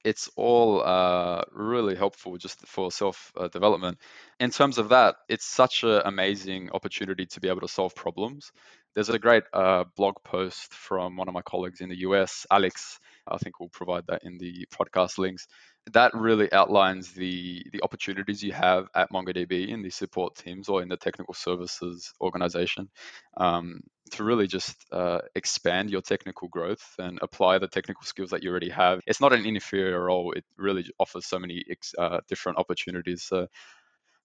it's 0.05 0.29
all 0.37 0.83
uh, 0.85 1.43
really 1.51 1.95
helpful 1.95 2.37
just 2.37 2.65
for 2.67 2.91
self 2.91 3.33
uh, 3.35 3.49
development. 3.49 3.97
In 4.39 4.51
terms 4.51 4.77
of 4.77 4.89
that, 4.89 5.15
it's 5.27 5.45
such 5.45 5.83
an 5.83 6.03
amazing 6.05 6.69
opportunity 6.71 7.25
to 7.25 7.39
be 7.41 7.49
able 7.49 7.61
to 7.61 7.67
solve 7.67 7.95
problems. 7.95 8.51
There's 8.93 9.09
a 9.09 9.19
great 9.19 9.43
uh, 9.51 9.85
blog 9.97 10.15
post 10.23 10.73
from 10.73 11.17
one 11.17 11.27
of 11.27 11.33
my 11.33 11.41
colleagues 11.41 11.81
in 11.81 11.89
the 11.89 11.97
US, 12.07 12.45
Alex. 12.51 12.99
I 13.27 13.37
think 13.39 13.59
we'll 13.59 13.69
provide 13.69 14.05
that 14.07 14.23
in 14.23 14.37
the 14.37 14.67
podcast 14.71 15.17
links. 15.17 15.47
That 15.93 16.13
really 16.15 16.51
outlines 16.51 17.11
the 17.11 17.63
the 17.71 17.83
opportunities 17.83 18.43
you 18.43 18.53
have 18.53 18.87
at 18.95 19.11
MongoDB 19.11 19.67
in 19.69 19.83
the 19.83 19.91
support 19.91 20.35
teams 20.35 20.67
or 20.67 20.81
in 20.81 20.89
the 20.89 20.97
technical 20.97 21.33
services 21.35 22.11
organization. 22.19 22.89
Um, 23.37 23.81
to 24.11 24.23
really 24.23 24.47
just 24.47 24.75
uh, 24.91 25.19
expand 25.35 25.89
your 25.89 26.01
technical 26.01 26.47
growth 26.47 26.83
and 26.99 27.19
apply 27.21 27.57
the 27.57 27.67
technical 27.67 28.03
skills 28.03 28.29
that 28.29 28.43
you 28.43 28.49
already 28.49 28.69
have. 28.69 28.99
It's 29.07 29.21
not 29.21 29.33
an 29.33 29.45
inferior 29.45 30.03
role. 30.03 30.31
It 30.31 30.45
really 30.57 30.85
offers 30.99 31.25
so 31.25 31.39
many 31.39 31.63
uh, 31.97 32.19
different 32.27 32.57
opportunities. 32.59 33.23
So, 33.23 33.47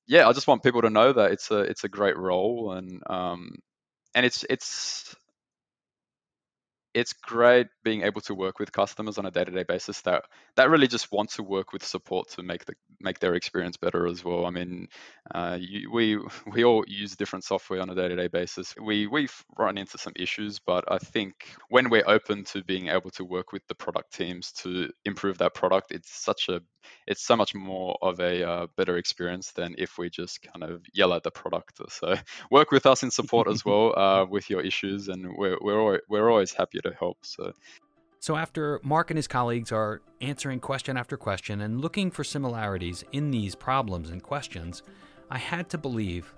yeah, 0.06 0.28
I 0.28 0.32
just 0.32 0.46
want 0.46 0.62
people 0.62 0.82
to 0.82 0.90
know 0.90 1.12
that 1.12 1.32
it's 1.32 1.50
a 1.50 1.60
it's 1.60 1.84
a 1.84 1.88
great 1.88 2.16
role 2.16 2.72
and 2.72 3.02
um, 3.08 3.56
and 4.14 4.26
it's 4.26 4.44
it's 4.50 5.14
it's 6.92 7.12
great 7.12 7.68
being 7.84 8.02
able 8.02 8.20
to 8.22 8.34
work 8.34 8.58
with 8.58 8.72
customers 8.72 9.18
on 9.18 9.26
a 9.26 9.30
day-to-day 9.30 9.64
basis 9.64 10.00
that 10.02 10.24
that 10.56 10.70
really 10.70 10.88
just 10.88 11.12
want 11.12 11.30
to 11.30 11.42
work 11.42 11.72
with 11.72 11.84
support 11.84 12.28
to 12.28 12.42
make 12.42 12.64
the 12.64 12.74
make 13.00 13.18
their 13.20 13.34
experience 13.34 13.76
better 13.76 14.06
as 14.06 14.24
well. 14.24 14.44
I 14.44 14.50
mean, 14.50 14.88
uh, 15.32 15.56
you, 15.60 15.90
we 15.90 16.18
we 16.52 16.64
all 16.64 16.84
use 16.86 17.16
different 17.16 17.44
software 17.44 17.80
on 17.80 17.90
a 17.90 17.94
day-to-day 17.94 18.28
basis. 18.28 18.74
We 18.80 19.06
we've 19.06 19.34
run 19.56 19.78
into 19.78 19.98
some 19.98 20.12
issues, 20.16 20.58
but 20.58 20.84
I 20.90 20.98
think 20.98 21.34
when 21.68 21.90
we're 21.90 22.08
open 22.08 22.44
to 22.44 22.64
being 22.64 22.88
able 22.88 23.10
to 23.10 23.24
work 23.24 23.52
with 23.52 23.66
the 23.68 23.74
product 23.74 24.12
teams 24.12 24.52
to 24.62 24.90
improve 25.04 25.38
that 25.38 25.54
product, 25.54 25.92
it's 25.92 26.10
such 26.10 26.48
a 26.48 26.60
it's 27.06 27.22
so 27.24 27.36
much 27.36 27.54
more 27.54 27.96
of 28.02 28.20
a 28.20 28.42
uh, 28.46 28.66
better 28.76 28.96
experience 28.96 29.52
than 29.52 29.74
if 29.78 29.98
we 29.98 30.10
just 30.10 30.42
kind 30.42 30.64
of 30.64 30.82
yell 30.92 31.12
at 31.12 31.22
the 31.22 31.30
product. 31.30 31.80
So 31.90 32.14
work 32.50 32.70
with 32.70 32.86
us 32.86 33.02
in 33.02 33.10
support 33.10 33.48
as 33.48 33.64
well 33.64 33.96
uh, 33.96 34.26
with 34.26 34.50
your 34.50 34.60
issues, 34.60 35.08
and 35.08 35.36
we're 35.36 35.58
we're 35.60 36.00
we're 36.08 36.30
always 36.30 36.52
happy 36.52 36.79
to 36.80 36.92
help. 36.98 37.18
So. 37.22 37.52
So, 38.22 38.36
after 38.36 38.80
Mark 38.82 39.10
and 39.10 39.16
his 39.16 39.26
colleagues 39.26 39.72
are 39.72 40.02
answering 40.20 40.60
question 40.60 40.98
after 40.98 41.16
question 41.16 41.62
and 41.62 41.80
looking 41.80 42.10
for 42.10 42.22
similarities 42.22 43.02
in 43.12 43.30
these 43.30 43.54
problems 43.54 44.10
and 44.10 44.22
questions, 44.22 44.82
I 45.30 45.38
had 45.38 45.70
to 45.70 45.78
believe 45.78 46.34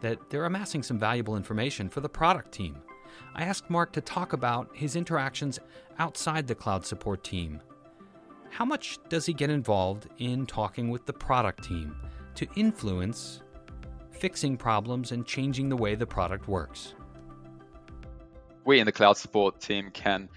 that 0.00 0.30
they're 0.30 0.46
amassing 0.46 0.82
some 0.82 0.98
valuable 0.98 1.36
information 1.36 1.90
for 1.90 2.00
the 2.00 2.08
product 2.08 2.52
team. 2.52 2.76
I 3.34 3.42
asked 3.42 3.68
Mark 3.68 3.92
to 3.92 4.00
talk 4.00 4.32
about 4.32 4.70
his 4.72 4.96
interactions 4.96 5.58
outside 5.98 6.46
the 6.46 6.54
cloud 6.54 6.86
support 6.86 7.24
team. 7.24 7.60
How 8.50 8.64
much 8.64 8.98
does 9.08 9.26
he 9.26 9.32
get 9.32 9.50
involved 9.50 10.08
in 10.18 10.46
talking 10.46 10.88
with 10.88 11.04
the 11.04 11.12
product 11.12 11.64
team 11.64 11.94
to 12.36 12.46
influence 12.56 13.42
fixing 14.10 14.56
problems 14.56 15.12
and 15.12 15.26
changing 15.26 15.68
the 15.68 15.76
way 15.76 15.94
the 15.94 16.06
product 16.06 16.48
works? 16.48 16.94
We 18.68 18.80
in 18.80 18.84
the 18.84 18.92
cloud 18.92 19.16
support 19.16 19.62
team 19.62 19.90
can 19.94 20.28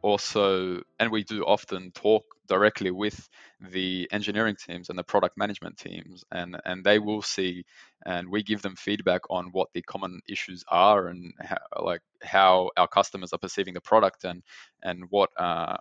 also, 0.00 0.80
and 1.00 1.10
we 1.10 1.24
do 1.24 1.42
often 1.42 1.90
talk 1.90 2.22
directly 2.46 2.92
with 2.92 3.28
the 3.60 4.08
engineering 4.12 4.54
teams 4.64 4.90
and 4.90 4.96
the 4.96 5.02
product 5.02 5.36
management 5.36 5.76
teams 5.76 6.22
and 6.30 6.56
and 6.64 6.84
they 6.84 7.00
will 7.00 7.20
see 7.20 7.64
and 8.06 8.28
we 8.30 8.44
give 8.44 8.62
them 8.62 8.76
feedback 8.76 9.22
on 9.28 9.48
what 9.50 9.70
the 9.74 9.82
common 9.82 10.20
issues 10.28 10.62
are 10.68 11.08
and 11.08 11.34
how, 11.40 11.56
like 11.82 12.02
how 12.22 12.70
our 12.76 12.86
customers 12.86 13.32
are 13.32 13.38
perceiving 13.38 13.74
the 13.74 13.80
product 13.80 14.22
and 14.22 14.44
and 14.84 15.02
what 15.10 15.30
uh, 15.36 15.76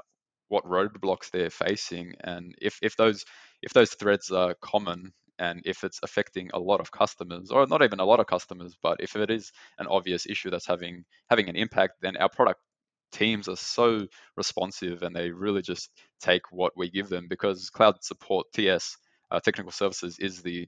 what 0.47 0.65
roadblocks 0.65 1.29
they're 1.29 1.51
facing. 1.51 2.15
And 2.21 2.55
if 2.59 2.79
if 2.81 2.97
those 2.97 3.23
if 3.61 3.71
those 3.73 3.91
threads 3.91 4.31
are 4.31 4.55
common 4.61 5.13
and 5.39 5.61
if 5.65 5.83
it's 5.83 5.99
affecting 6.03 6.49
a 6.53 6.59
lot 6.59 6.79
of 6.79 6.91
customers 6.91 7.49
or 7.49 7.65
not 7.67 7.81
even 7.81 7.99
a 7.99 8.05
lot 8.05 8.19
of 8.19 8.27
customers 8.27 8.77
but 8.83 8.97
if 8.99 9.15
it 9.15 9.31
is 9.31 9.51
an 9.79 9.87
obvious 9.87 10.27
issue 10.27 10.49
that's 10.49 10.67
having 10.67 11.03
having 11.29 11.49
an 11.49 11.55
impact 11.55 11.93
then 12.01 12.15
our 12.17 12.29
product 12.29 12.59
teams 13.11 13.47
are 13.47 13.55
so 13.55 14.05
responsive 14.37 15.01
and 15.01 15.15
they 15.15 15.31
really 15.31 15.61
just 15.61 15.89
take 16.21 16.43
what 16.51 16.73
we 16.77 16.89
give 16.89 17.09
them 17.09 17.27
because 17.27 17.69
cloud 17.69 17.95
support 18.01 18.45
ts 18.53 18.97
uh, 19.31 19.39
technical 19.39 19.71
services 19.71 20.17
is 20.19 20.41
the 20.41 20.67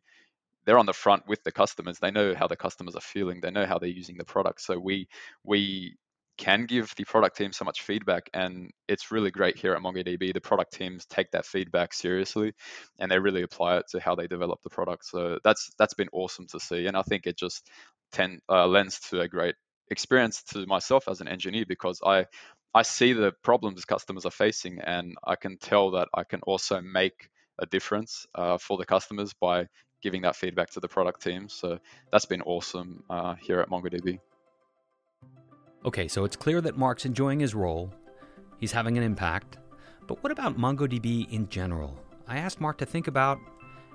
they're 0.65 0.77
on 0.77 0.86
the 0.86 0.93
front 0.93 1.23
with 1.27 1.43
the 1.43 1.51
customers. 1.51 1.97
They 1.99 2.12
know 2.12 2.36
how 2.36 2.47
the 2.47 2.55
customers 2.55 2.95
are 2.95 3.01
feeling. 3.01 3.39
They 3.41 3.51
know 3.51 3.65
how 3.65 3.79
they're 3.79 3.89
using 3.89 4.17
the 4.17 4.25
product. 4.25 4.62
So 4.62 4.77
we 4.77 5.07
we 5.43 5.95
can 6.41 6.65
give 6.65 6.93
the 6.97 7.06
product 7.06 7.38
team 7.38 7.54
so 7.54 7.63
much 7.63 7.82
feedback 7.84 8.30
and 8.34 8.71
it's 8.88 9.12
really 9.12 9.30
great 9.30 9.58
here 9.58 9.73
at 9.73 9.82
mongodb 9.82 10.34
the 10.34 10.41
product 10.41 10.73
teams 10.73 11.06
take 11.06 11.30
that 11.32 11.45
feedback 11.45 11.93
seriously 11.93 12.54
and 12.99 13.12
they 13.12 13.19
really 13.19 13.43
apply 13.43 13.77
it 13.77 13.86
to 13.91 13.99
how 13.99 14.15
they 14.15 14.27
develop 14.27 14.60
the 14.63 14.69
product 14.69 15.06
so 15.06 15.38
that's 15.43 15.69
that's 15.77 15.93
been 15.93 16.10
awesome 16.12 16.47
to 16.47 16.60
see 16.60 16.88
and 16.88 16.97
i 16.97 17.04
think 17.04 17.27
it 17.27 17.38
just 17.38 17.69
tend, 18.12 18.39
uh, 18.49 18.67
lends 18.67 18.99
to 18.99 19.21
a 19.21 19.27
great 19.27 19.56
experience 19.89 20.41
to 20.43 20.65
myself 20.65 21.08
as 21.08 21.21
an 21.21 21.27
engineer 21.27 21.65
because 21.67 21.99
I 22.04 22.25
I 22.73 22.84
see 22.84 23.13
the 23.13 23.34
problems 23.43 23.84
customers 23.86 24.25
are 24.25 24.32
facing 24.32 24.80
and 24.80 25.15
I 25.25 25.36
can 25.36 25.58
tell 25.58 25.91
that 25.91 26.08
I 26.13 26.23
can 26.23 26.39
also 26.43 26.82
make 26.82 27.30
a 27.60 27.65
difference 27.65 28.25
uh, 28.34 28.58
for 28.58 28.77
the 28.77 28.86
customers 28.86 29.34
by 29.34 29.67
giving 30.01 30.21
that 30.21 30.38
feedback 30.38 30.71
to 30.71 30.80
the 30.80 30.88
product 30.88 31.21
team. 31.21 31.49
So 31.49 31.80
that's 32.12 32.25
been 32.25 32.41
awesome 32.41 33.04
uh, 33.10 33.36
here 33.36 33.60
at 33.60 33.69
MongoDB. 33.69 34.19
Okay, 35.83 36.07
so 36.07 36.25
it's 36.25 36.35
clear 36.35 36.61
that 36.61 36.77
Mark's 36.77 37.05
enjoying 37.05 37.39
his 37.39 37.55
role. 37.55 37.91
He's 38.59 38.71
having 38.71 38.97
an 38.97 39.03
impact. 39.03 39.57
But 40.05 40.21
what 40.21 40.31
about 40.31 40.57
MongoDB 40.57 41.31
in 41.31 41.49
general? 41.49 41.97
I 42.27 42.37
asked 42.37 42.61
Mark 42.61 42.77
to 42.79 42.85
think 42.85 43.07
about 43.07 43.39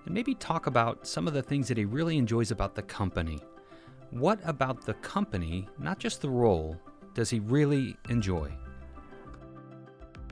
and 0.05 0.15
maybe 0.15 0.35
talk 0.35 0.67
about 0.67 1.07
some 1.07 1.29
of 1.29 1.35
the 1.35 1.43
things 1.43 1.69
that 1.69 1.77
he 1.77 1.85
really 1.85 2.17
enjoys 2.17 2.51
about 2.51 2.75
the 2.75 2.83
company. 2.83 3.39
What 4.11 4.41
about 4.45 4.85
the 4.85 4.95
company, 4.95 5.69
not 5.79 5.99
just 5.99 6.23
the 6.23 6.31
role, 6.31 6.77
does 7.15 7.31
he 7.31 7.41
really 7.41 7.97
enjoy? 8.09 8.51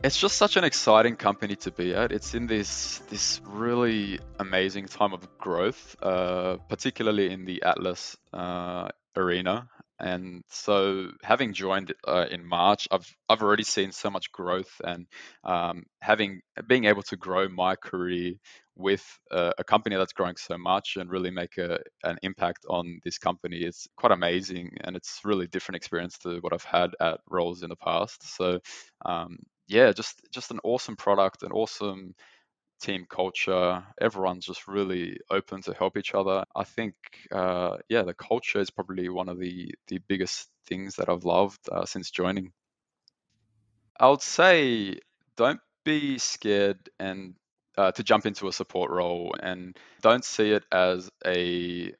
It's 0.03 0.19
just 0.19 0.37
such 0.37 0.57
an 0.57 0.65
exciting 0.65 1.17
company 1.17 1.57
to 1.57 1.71
be 1.71 1.95
at. 1.95 2.13
It's 2.13 2.35
in 2.35 2.47
this 2.47 2.99
this 3.09 3.41
really 3.47 4.21
amazing 4.39 4.87
time 4.87 5.13
of 5.13 5.27
growth, 5.39 5.97
uh, 6.03 6.57
particularly 6.69 7.33
in 7.33 7.47
the 7.47 7.63
Atlas 7.63 8.17
uh, 8.33 8.89
arena. 9.17 9.69
And 10.01 10.43
so, 10.49 11.11
having 11.23 11.53
joined 11.53 11.95
uh, 12.07 12.27
in 12.31 12.45
March, 12.45 12.89
I've 12.91 13.09
I've 13.29 13.43
already 13.43 13.63
seen 13.63 13.93
so 13.93 14.11
much 14.11 14.33
growth, 14.33 14.81
and 14.85 15.07
um, 15.45 15.85
having 16.01 16.41
being 16.67 16.87
able 16.87 17.03
to 17.05 17.17
grow 17.17 17.49
my 17.49 17.77
career 17.77 18.33
with 18.77 19.05
a, 19.31 19.53
a, 19.59 19.65
company 19.65 19.95
that's 19.95 20.13
growing 20.13 20.35
so 20.37 20.59
much 20.59 20.97
and 20.97 21.09
really 21.09 21.31
make 21.31 21.59
a, 21.59 21.79
an 22.03 22.19
impact 22.23 22.67
on 22.69 22.99
this 23.05 23.19
company 23.19 23.59
is 23.59 23.87
quite 23.97 24.11
amazing, 24.11 24.71
and 24.81 24.97
it's 24.97 25.21
really 25.25 25.47
different 25.47 25.77
experience 25.77 26.19
to 26.19 26.39
what 26.41 26.53
I've 26.53 26.65
had 26.65 26.91
at 27.01 27.21
roles 27.31 27.63
in 27.63 27.69
the 27.69 27.77
past. 27.77 28.37
So, 28.37 28.59
um, 29.07 29.39
yeah, 29.69 29.93
just 29.93 30.21
just 30.33 30.51
an 30.51 30.59
awesome 30.65 30.97
product, 30.97 31.45
an 31.45 31.53
awesome 31.53 32.15
team 32.85 33.07
culture. 33.09 33.83
Everyone's 34.01 34.47
just 34.47 34.69
really 34.69 35.19
open 35.31 35.63
to 35.63 35.75
help 35.75 35.97
each 35.97 36.15
other. 36.15 36.45
I 36.55 36.65
think, 36.65 36.95
uh, 37.33 37.79
yeah, 37.89 38.03
the 38.03 38.15
culture 38.15 38.61
is 38.61 38.71
probably 38.71 39.09
one 39.09 39.29
of 39.29 39.39
the 39.39 39.75
the 39.89 39.99
biggest 40.09 40.51
things 40.67 40.97
that 40.97 41.09
I've 41.09 41.25
loved 41.25 41.61
uh, 41.73 41.87
since 41.87 42.11
joining. 42.11 42.53
I 43.99 44.09
would 44.11 44.23
say 44.23 44.99
don't 45.37 45.61
be 45.85 46.19
scared 46.19 46.91
and 46.99 47.35
uh, 47.77 47.93
to 47.93 48.03
jump 48.03 48.27
into 48.27 48.49
a 48.49 48.53
support 48.53 48.91
role 48.91 49.35
and 49.41 49.77
don't 50.03 50.25
see 50.25 50.53
it 50.53 50.65
as 50.71 51.11
a 51.27 51.93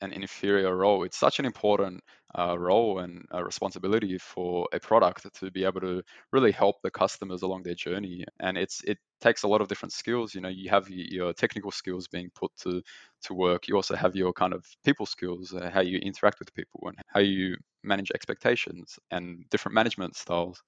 an 0.00 0.12
inferior 0.12 0.74
role. 0.76 1.04
It's 1.04 1.18
such 1.18 1.38
an 1.38 1.44
important 1.44 2.02
uh, 2.38 2.58
role 2.58 2.98
and 2.98 3.24
responsibility 3.44 4.18
for 4.18 4.68
a 4.72 4.78
product 4.80 5.26
to 5.40 5.50
be 5.50 5.64
able 5.64 5.80
to 5.80 6.02
really 6.32 6.52
help 6.52 6.76
the 6.82 6.90
customers 6.90 7.42
along 7.42 7.62
their 7.62 7.74
journey. 7.74 8.24
And 8.40 8.58
it's 8.58 8.82
it 8.84 8.98
takes 9.20 9.42
a 9.42 9.48
lot 9.48 9.60
of 9.60 9.68
different 9.68 9.92
skills. 9.92 10.34
You 10.34 10.40
know, 10.40 10.48
you 10.48 10.70
have 10.70 10.88
your 10.90 11.32
technical 11.32 11.70
skills 11.70 12.08
being 12.08 12.30
put 12.34 12.50
to 12.62 12.82
to 13.24 13.34
work. 13.34 13.68
You 13.68 13.76
also 13.76 13.96
have 13.96 14.14
your 14.16 14.32
kind 14.32 14.52
of 14.52 14.64
people 14.84 15.06
skills, 15.06 15.52
uh, 15.54 15.70
how 15.72 15.80
you 15.80 15.98
interact 15.98 16.38
with 16.38 16.54
people 16.54 16.80
and 16.86 16.96
how 17.08 17.20
you 17.20 17.56
manage 17.82 18.10
expectations 18.14 18.98
and 19.10 19.44
different 19.50 19.74
management 19.74 20.16
styles 20.16 20.62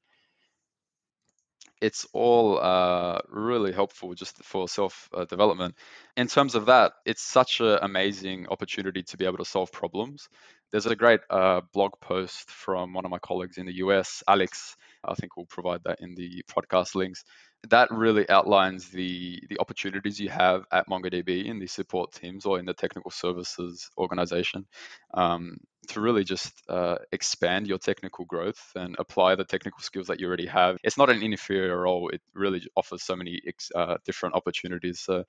it's 1.81 2.07
all 2.13 2.59
uh, 2.61 3.21
really 3.29 3.73
helpful 3.73 4.15
just 4.15 4.37
for 4.45 4.69
self 4.69 5.09
uh, 5.15 5.25
development. 5.25 5.75
In 6.17 6.27
terms 6.27 6.55
of 6.55 6.67
that, 6.67 6.93
it's 7.07 7.23
such 7.23 7.61
an 7.61 7.79
amazing 7.83 8.47
opportunity 8.49 9.03
to 9.05 9.17
be 9.17 9.25
able 9.25 9.39
to 9.39 9.45
solve 9.45 9.73
problems. 9.73 10.29
There's 10.71 10.87
a 10.87 10.95
great 10.95 11.21
uh, 11.31 11.63
blog 11.73 11.93
post 12.01 12.51
from 12.51 12.93
one 12.93 13.05
of 13.05 13.11
my 13.11 13.19
colleagues 13.19 13.59
in 13.59 13.67
the 13.67 13.77
US, 13.77 14.23
Alex. 14.29 14.77
I 15.05 15.15
think 15.15 15.37
we'll 15.37 15.47
provide 15.47 15.81
that 15.85 16.01
in 16.01 16.15
the 16.15 16.43
podcast 16.51 16.95
links. 16.95 17.25
That 17.69 17.91
really 17.91 18.29
outlines 18.29 18.89
the 18.89 19.43
the 19.49 19.59
opportunities 19.61 20.19
you 20.19 20.31
have 20.31 20.65
at 20.73 20.89
MongoDB 20.89 21.45
in 21.45 21.59
the 21.59 21.67
support 21.67 22.13
teams 22.13 22.47
or 22.47 22.59
in 22.59 22.65
the 22.65 22.75
technical 22.75 23.11
services 23.11 23.91
organization. 23.99 24.67
Um, 25.13 25.59
to 25.89 26.01
really 26.01 26.25
just 26.25 26.53
uh, 26.69 26.97
expand 27.13 27.67
your 27.67 27.79
technical 27.79 28.25
growth 28.25 28.61
and 28.75 28.97
apply 28.99 29.35
the 29.35 29.45
technical 29.45 29.81
skills 29.81 30.07
that 30.07 30.21
you 30.21 30.27
already 30.27 30.47
have. 30.47 30.77
It's 30.85 30.97
not 30.97 31.11
an 31.11 31.23
inferior 31.23 31.81
role. 31.81 32.09
It 32.09 32.23
really 32.35 32.63
offers 32.77 33.03
so 33.03 33.17
many 33.17 33.41
uh, 33.75 33.97
different 34.05 34.35
opportunities. 34.35 35.01
So, 35.01 35.25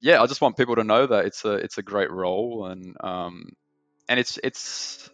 yeah, 0.00 0.22
I 0.22 0.26
just 0.26 0.40
want 0.40 0.56
people 0.56 0.76
to 0.76 0.84
know 0.84 1.06
that 1.06 1.26
it's 1.26 1.44
a 1.44 1.52
it's 1.54 1.78
a 1.78 1.82
great 1.82 2.10
role 2.10 2.66
and 2.66 2.96
um, 3.00 3.44
and 4.08 4.20
it's 4.20 4.38
it's 4.42 5.10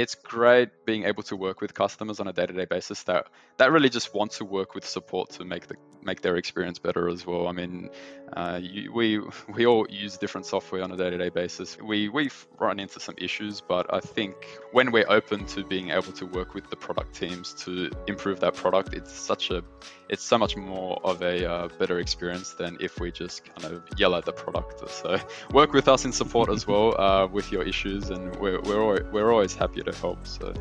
it's 0.00 0.14
great 0.14 0.70
being 0.86 1.04
able 1.04 1.22
to 1.22 1.36
work 1.36 1.60
with 1.60 1.74
customers 1.74 2.20
on 2.20 2.26
a 2.26 2.32
day-to-day 2.32 2.64
basis 2.64 3.02
that 3.02 3.26
that 3.58 3.70
really 3.70 3.90
just 3.90 4.14
want 4.14 4.32
to 4.32 4.44
work 4.46 4.74
with 4.74 4.86
support 4.86 5.28
to 5.30 5.44
make 5.44 5.66
the 5.66 5.74
make 6.02 6.22
their 6.22 6.36
experience 6.36 6.78
better 6.78 7.10
as 7.10 7.26
well. 7.26 7.46
I 7.46 7.52
mean, 7.52 7.90
uh, 8.32 8.58
you, 8.62 8.90
we 8.92 9.20
we 9.54 9.66
all 9.66 9.86
use 9.90 10.16
different 10.16 10.46
software 10.46 10.82
on 10.82 10.90
a 10.92 10.96
day-to-day 10.96 11.28
basis. 11.28 11.76
We 11.78 12.08
we 12.08 12.30
run 12.58 12.80
into 12.80 12.98
some 13.00 13.16
issues, 13.18 13.60
but 13.60 13.92
I 13.92 14.00
think 14.00 14.34
when 14.72 14.92
we're 14.92 15.10
open 15.10 15.44
to 15.46 15.64
being 15.64 15.90
able 15.90 16.12
to 16.12 16.24
work 16.24 16.54
with 16.54 16.70
the 16.70 16.76
product 16.76 17.14
teams 17.14 17.52
to 17.64 17.90
improve 18.06 18.40
that 18.40 18.54
product, 18.54 18.94
it's 18.94 19.12
such 19.12 19.50
a 19.50 19.62
it's 20.08 20.24
so 20.24 20.38
much 20.38 20.56
more 20.56 20.98
of 21.04 21.22
a 21.22 21.48
uh, 21.48 21.68
better 21.78 22.00
experience 22.00 22.54
than 22.54 22.78
if 22.80 22.98
we 22.98 23.12
just 23.12 23.44
kind 23.44 23.72
of 23.72 23.82
yell 23.98 24.14
at 24.14 24.24
the 24.24 24.32
product. 24.32 24.88
So 24.88 25.18
work 25.52 25.72
with 25.72 25.88
us 25.88 26.04
in 26.04 26.12
support 26.12 26.48
as 26.48 26.66
well 26.66 26.98
uh, 26.98 27.26
with 27.26 27.52
your 27.52 27.62
issues, 27.62 28.08
and 28.08 28.34
we're 28.36 28.60
we're 28.62 29.10
we're 29.12 29.30
always 29.30 29.54
happy 29.54 29.82
to 29.82 29.89
help. 29.94 30.26
So. 30.26 30.52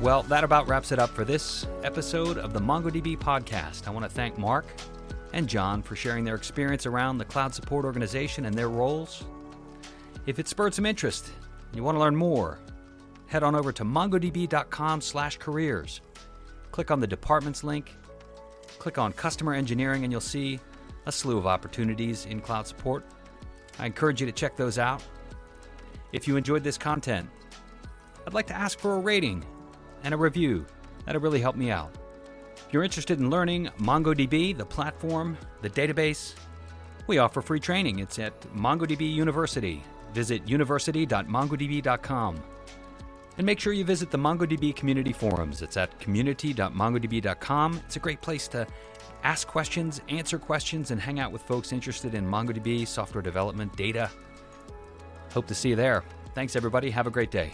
Well, 0.00 0.22
that 0.24 0.42
about 0.44 0.66
wraps 0.66 0.90
it 0.92 0.98
up 0.98 1.10
for 1.10 1.26
this 1.26 1.66
episode 1.84 2.38
of 2.38 2.54
the 2.54 2.60
MongoDB 2.60 3.18
podcast. 3.18 3.86
I 3.86 3.90
want 3.90 4.06
to 4.06 4.10
thank 4.10 4.38
Mark 4.38 4.64
and 5.34 5.46
Jon 5.46 5.82
for 5.82 5.94
sharing 5.94 6.24
their 6.24 6.36
experience 6.36 6.86
around 6.86 7.18
the 7.18 7.26
cloud 7.26 7.54
support 7.54 7.84
organization 7.84 8.46
and 8.46 8.54
their 8.54 8.70
roles. 8.70 9.24
If 10.24 10.38
it 10.38 10.48
spurred 10.48 10.72
some 10.72 10.86
interest, 10.86 11.30
you 11.74 11.82
want 11.82 11.96
to 11.96 12.00
learn 12.00 12.16
more, 12.16 12.60
head 13.26 13.42
on 13.42 13.54
over 13.54 13.72
to 13.72 13.84
mongodb.com/careers. 13.84 16.00
Click 16.70 16.90
on 16.90 17.00
the 17.00 17.06
departments 17.06 17.62
link, 17.62 17.94
click 18.78 18.96
on 18.96 19.12
customer 19.12 19.52
engineering 19.52 20.04
and 20.04 20.12
you'll 20.12 20.22
see 20.22 20.58
a 21.06 21.12
slew 21.12 21.36
of 21.36 21.46
opportunities 21.46 22.24
in 22.24 22.40
cloud 22.40 22.66
support. 22.66 23.04
I 23.78 23.86
encourage 23.86 24.20
you 24.20 24.26
to 24.26 24.32
check 24.32 24.56
those 24.56 24.78
out. 24.78 25.02
If 26.12 26.26
you 26.26 26.36
enjoyed 26.36 26.64
this 26.64 26.76
content, 26.76 27.28
I'd 28.26 28.34
like 28.34 28.46
to 28.48 28.56
ask 28.56 28.78
for 28.78 28.94
a 28.94 28.98
rating 28.98 29.44
and 30.04 30.12
a 30.14 30.16
review. 30.16 30.66
That'll 31.04 31.20
really 31.20 31.40
help 31.40 31.56
me 31.56 31.70
out. 31.70 31.94
If 32.56 32.72
you're 32.72 32.84
interested 32.84 33.18
in 33.18 33.30
learning 33.30 33.68
MongoDB, 33.78 34.56
the 34.56 34.64
platform, 34.64 35.36
the 35.62 35.70
database, 35.70 36.34
we 37.06 37.18
offer 37.18 37.42
free 37.42 37.60
training. 37.60 37.98
It's 37.98 38.18
at 38.18 38.40
MongoDB 38.54 39.12
University. 39.12 39.82
Visit 40.12 40.46
university.mongodb.com. 40.48 42.42
And 43.38 43.46
make 43.46 43.58
sure 43.58 43.72
you 43.72 43.84
visit 43.84 44.10
the 44.10 44.18
MongoDB 44.18 44.76
community 44.76 45.12
forums. 45.12 45.62
It's 45.62 45.76
at 45.76 45.98
community.mongodb.com. 45.98 47.80
It's 47.86 47.96
a 47.96 48.00
great 48.00 48.20
place 48.20 48.48
to 48.48 48.66
ask 49.24 49.46
questions, 49.46 50.00
answer 50.08 50.38
questions, 50.38 50.90
and 50.90 51.00
hang 51.00 51.20
out 51.20 51.32
with 51.32 51.42
folks 51.42 51.72
interested 51.72 52.14
in 52.14 52.26
MongoDB, 52.26 52.86
software 52.86 53.22
development, 53.22 53.74
data. 53.76 54.10
Hope 55.32 55.46
to 55.46 55.54
see 55.54 55.70
you 55.70 55.76
there. 55.76 56.02
Thanks, 56.34 56.56
everybody. 56.56 56.90
Have 56.90 57.06
a 57.06 57.10
great 57.10 57.30
day. 57.30 57.52